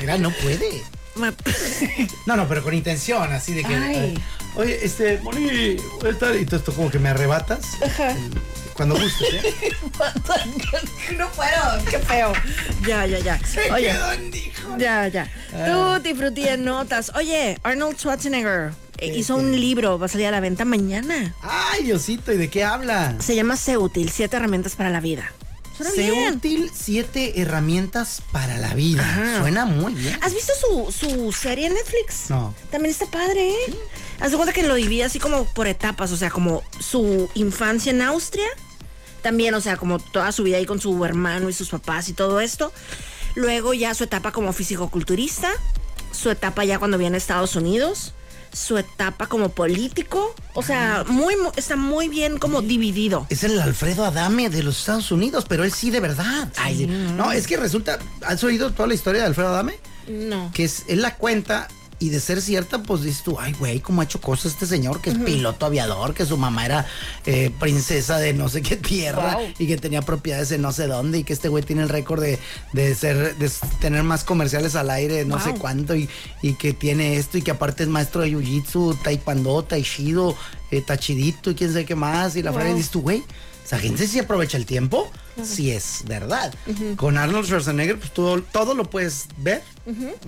[0.00, 0.82] Mira, no puede.
[2.26, 3.74] No, no, pero con intención, así de que.
[3.74, 4.18] Ay.
[4.56, 6.34] Oye, este, Moni, voy a estar.
[6.36, 7.60] Y tú esto como que me arrebatas.
[8.80, 9.72] Cuando gustes, ¿eh?
[11.18, 12.32] no puedo, qué feo.
[12.88, 13.38] Ya, ya, ya.
[13.74, 13.94] Oye,
[14.78, 15.30] ya, ya.
[15.52, 15.98] Ah.
[15.98, 17.12] Tutti frutti en notas.
[17.14, 21.34] Oye, Arnold Schwarzenegger eh, hizo un libro, va a salir a la venta mañana.
[21.42, 23.16] Ay, Diosito, ¿y de qué habla?
[23.18, 25.30] Se llama Sé útil, siete herramientas para la vida.
[26.32, 29.02] Útil, siete herramientas para la vida.
[29.02, 29.40] Ajá.
[29.40, 30.18] Suena muy bien.
[30.22, 32.30] ¿Has visto su, su serie en Netflix?
[32.30, 32.54] No.
[32.70, 33.74] También está padre, ¿eh?
[34.20, 37.90] Haz de cuenta que lo divide así como por etapas, o sea, como su infancia
[37.90, 38.46] en Austria,
[39.20, 42.12] también, o sea, como toda su vida ahí con su hermano y sus papás y
[42.12, 42.72] todo esto.
[43.36, 45.50] Luego ya su etapa como fisicoculturista,
[46.12, 48.12] su etapa ya cuando viene a Estados Unidos,
[48.52, 53.26] su etapa como político, o sea, muy, mu- está muy bien como dividido.
[53.30, 56.52] Es el Alfredo Adame de los Estados Unidos, pero él sí de verdad.
[56.56, 56.86] Ay, sí.
[56.88, 58.00] No, es que resulta.
[58.26, 59.78] ¿Has oído toda la historia de Alfredo Adame?
[60.08, 60.50] No.
[60.52, 61.68] que es, él la cuenta
[62.00, 65.00] y de ser cierta, pues dices tú, ay, güey, cómo ha hecho cosas este señor
[65.00, 66.86] que es piloto aviador, que su mamá era
[67.26, 69.48] eh, princesa de no sé qué tierra Wow.
[69.58, 72.20] y que tenía propiedades en no sé dónde y que este güey tiene el récord
[72.22, 72.38] de,
[72.72, 75.58] de ser, de tener más comerciales al aire, no sé Wow.
[75.58, 76.08] cuánto, y,
[76.42, 80.34] y que tiene esto y que aparte es maestro de jiu-jitsu, taekwondo, taishido,
[80.70, 83.22] eh, tachidito y quién sabe qué más, y la frase dices tú, güey.
[83.62, 85.08] Esa gente sí aprovecha el tiempo,
[85.44, 86.52] sí es verdad.
[86.96, 89.62] Con Arnold Schwarzenegger, pues todo, todo lo puedes ver.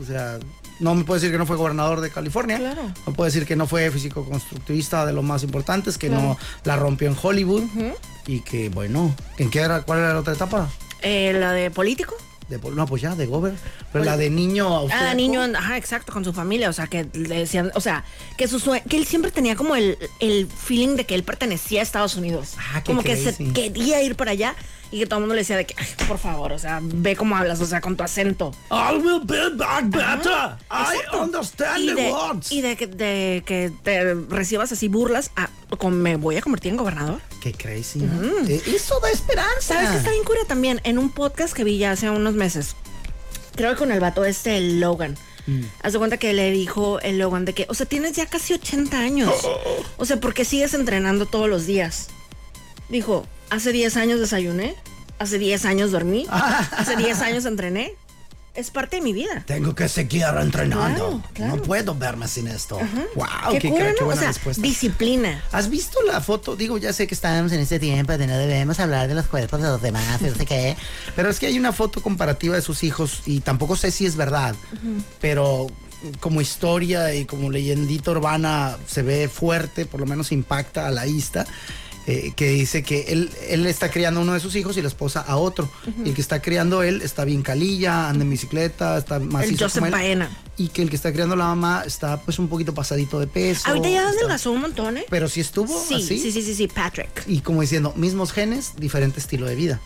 [0.00, 0.38] O sea,
[0.82, 2.58] no me puedo decir que no fue gobernador de California.
[2.58, 2.82] Claro.
[3.06, 6.76] No puedo decir que no fue físico constructivista de los más importantes, que no la
[6.76, 7.62] rompió en Hollywood.
[8.26, 10.68] Y que, bueno, ¿en qué era, ¿cuál era la otra etapa?
[11.00, 12.16] Eh, la de político.
[12.48, 13.54] De, no, pues ya, de Gober.
[13.92, 17.36] Pero la de niño Ah, niño, ajá, exacto, con su familia, o sea, que le
[17.38, 18.04] decían, o sea,
[18.36, 21.80] que su sue- que él siempre tenía como el, el feeling de que él pertenecía
[21.80, 22.54] a Estados Unidos.
[22.74, 24.54] Ah, como que se quería ir para allá
[24.90, 27.16] y que todo el mundo le decía de que, "Ay, por favor, o sea, ve
[27.16, 28.52] cómo hablas, o sea, con tu acento.
[28.70, 30.56] I will build back better.
[30.70, 32.52] I understand y the de, words.
[32.52, 36.70] y de que, de que te recibas así burlas, a, con, me voy a convertir
[36.72, 37.20] en gobernador.
[37.40, 38.00] Qué crazy.
[38.00, 38.46] ¿no?
[38.48, 39.60] Eh, Eso da esperanza.
[39.74, 40.80] ¿Sabes qué está bien cura también?
[40.84, 42.76] En un podcast que vi ya hace unos meses.
[43.56, 45.16] Creo que con el vato este, el Logan.
[45.82, 48.54] Haz de cuenta que le dijo el Logan de que, o sea, tienes ya casi
[48.54, 49.32] 80 años.
[49.96, 52.08] O sea, ¿por qué sigues entrenando todos los días?
[52.88, 54.76] Dijo, hace 10 años desayuné,
[55.18, 57.94] hace 10 años dormí, hace 10 años entrené.
[58.54, 59.44] Es parte de mi vida.
[59.46, 61.08] Tengo que seguir entrenando.
[61.08, 61.56] Claro, claro.
[61.56, 62.78] No puedo verme sin esto.
[63.14, 64.08] Wow, qué, qué, cura, qué ¿no?
[64.08, 64.60] O sea, respuesta.
[64.60, 65.42] disciplina.
[65.52, 66.54] ¿Has visto la foto?
[66.54, 69.62] Digo, ya sé que estamos en este tiempo de no debemos hablar de los cuerpos
[69.62, 70.76] de los demás, no sé qué.
[71.16, 74.16] Pero es que hay una foto comparativa de sus hijos y tampoco sé si es
[74.16, 74.54] verdad.
[75.20, 75.68] Pero
[76.20, 81.04] como historia y como leyendita urbana se ve fuerte, por lo menos impacta a la
[81.04, 81.46] vista.
[82.06, 84.88] Eh, que dice que él, él está criando a uno de sus hijos y la
[84.88, 85.70] esposa a otro.
[86.04, 89.58] Y el que está criando él está bien calilla, anda en bicicleta, está más El
[89.58, 90.30] Joseph Baena.
[90.56, 93.68] Y que el que está criando la mamá está pues un poquito pasadito de peso.
[93.68, 95.04] Ahorita ya adelgazó un montón, ¿eh?
[95.08, 96.18] Pero sí estuvo Sí, así.
[96.18, 97.24] sí, sí, sí, sí, Patrick.
[97.26, 99.80] Y como diciendo, mismos genes, diferente estilo de vida.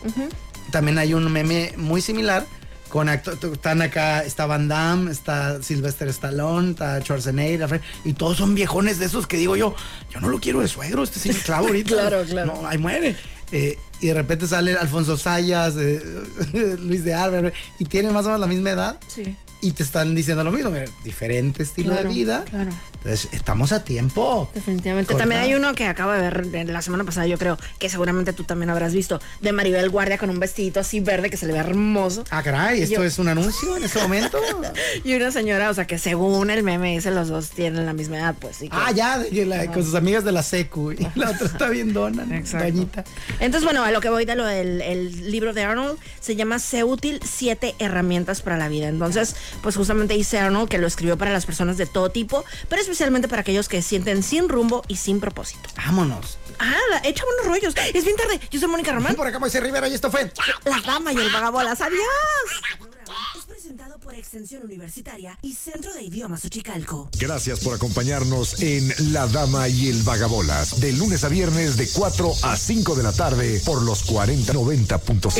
[0.71, 2.45] También hay un meme muy similar
[2.89, 8.55] con actores, están acá, está Van Damme, está Sylvester Stallone, está Schwarzenegger, y todos son
[8.55, 9.75] viejones de esos que digo yo,
[10.09, 11.89] yo no lo quiero de suegro, este sigue clavo ahorita.
[11.89, 12.53] Claro, claro.
[12.61, 13.15] No, ahí muere.
[13.51, 16.01] Eh, y de repente sale Alfonso Sayas, eh,
[16.79, 18.99] Luis de Álvarez, y tienen más o menos la misma edad.
[19.07, 19.35] Sí.
[19.59, 20.71] Y te están diciendo lo mismo,
[21.03, 22.45] diferente estilo Claro, de vida.
[22.49, 22.69] claro.
[22.97, 24.49] Entonces, estamos a tiempo.
[24.53, 25.07] Definitivamente.
[25.13, 25.23] Corta.
[25.23, 28.43] También hay uno que acabo de ver la semana pasada, yo creo, que seguramente tú
[28.43, 31.59] también habrás visto, de Maribel Guardia con un vestidito así verde que se le ve
[31.59, 32.23] hermoso.
[32.29, 34.37] Ah, caray, ¿esto Yo- es un anuncio en este momento?
[35.03, 38.17] Y una señora, o sea, que según el meme ese, los dos tienen la misma
[38.17, 38.61] edad, pues.
[38.61, 40.91] y que- Ah, ya, de que la- con sus amigas de la secu.
[40.91, 42.65] Y la otra está bien dona, Exacto.
[42.67, 43.03] doñita.
[43.39, 46.59] Entonces, bueno, a lo que voy de lo del el libro de Arnold, se llama
[46.59, 48.87] Sé útil, siete herramientas para la vida.
[48.89, 52.81] Entonces, pues justamente dice Arnold que lo escribió para las personas de todo tipo, pero
[52.81, 55.69] especialmente para aquellos que sienten sin rumbo y sin propósito.
[55.75, 56.37] Vámonos.
[56.59, 57.73] Ah, la- échame unos rollos.
[57.93, 58.39] Es bien tarde.
[58.49, 59.15] Yo soy Mónica Román.
[59.15, 60.31] Por acá Moisés Rivera y esto fue.
[60.65, 61.79] La dama y el vagabolas.
[61.81, 62.01] Adiós.
[63.37, 67.09] Es presentado por Extensión Universitaria y Centro de Idiomas Uchicalco.
[67.17, 72.33] Gracias por acompañarnos en La Dama y el Vagabolas, de lunes a viernes de 4
[72.43, 75.37] a 5 de la tarde por los 4090.5.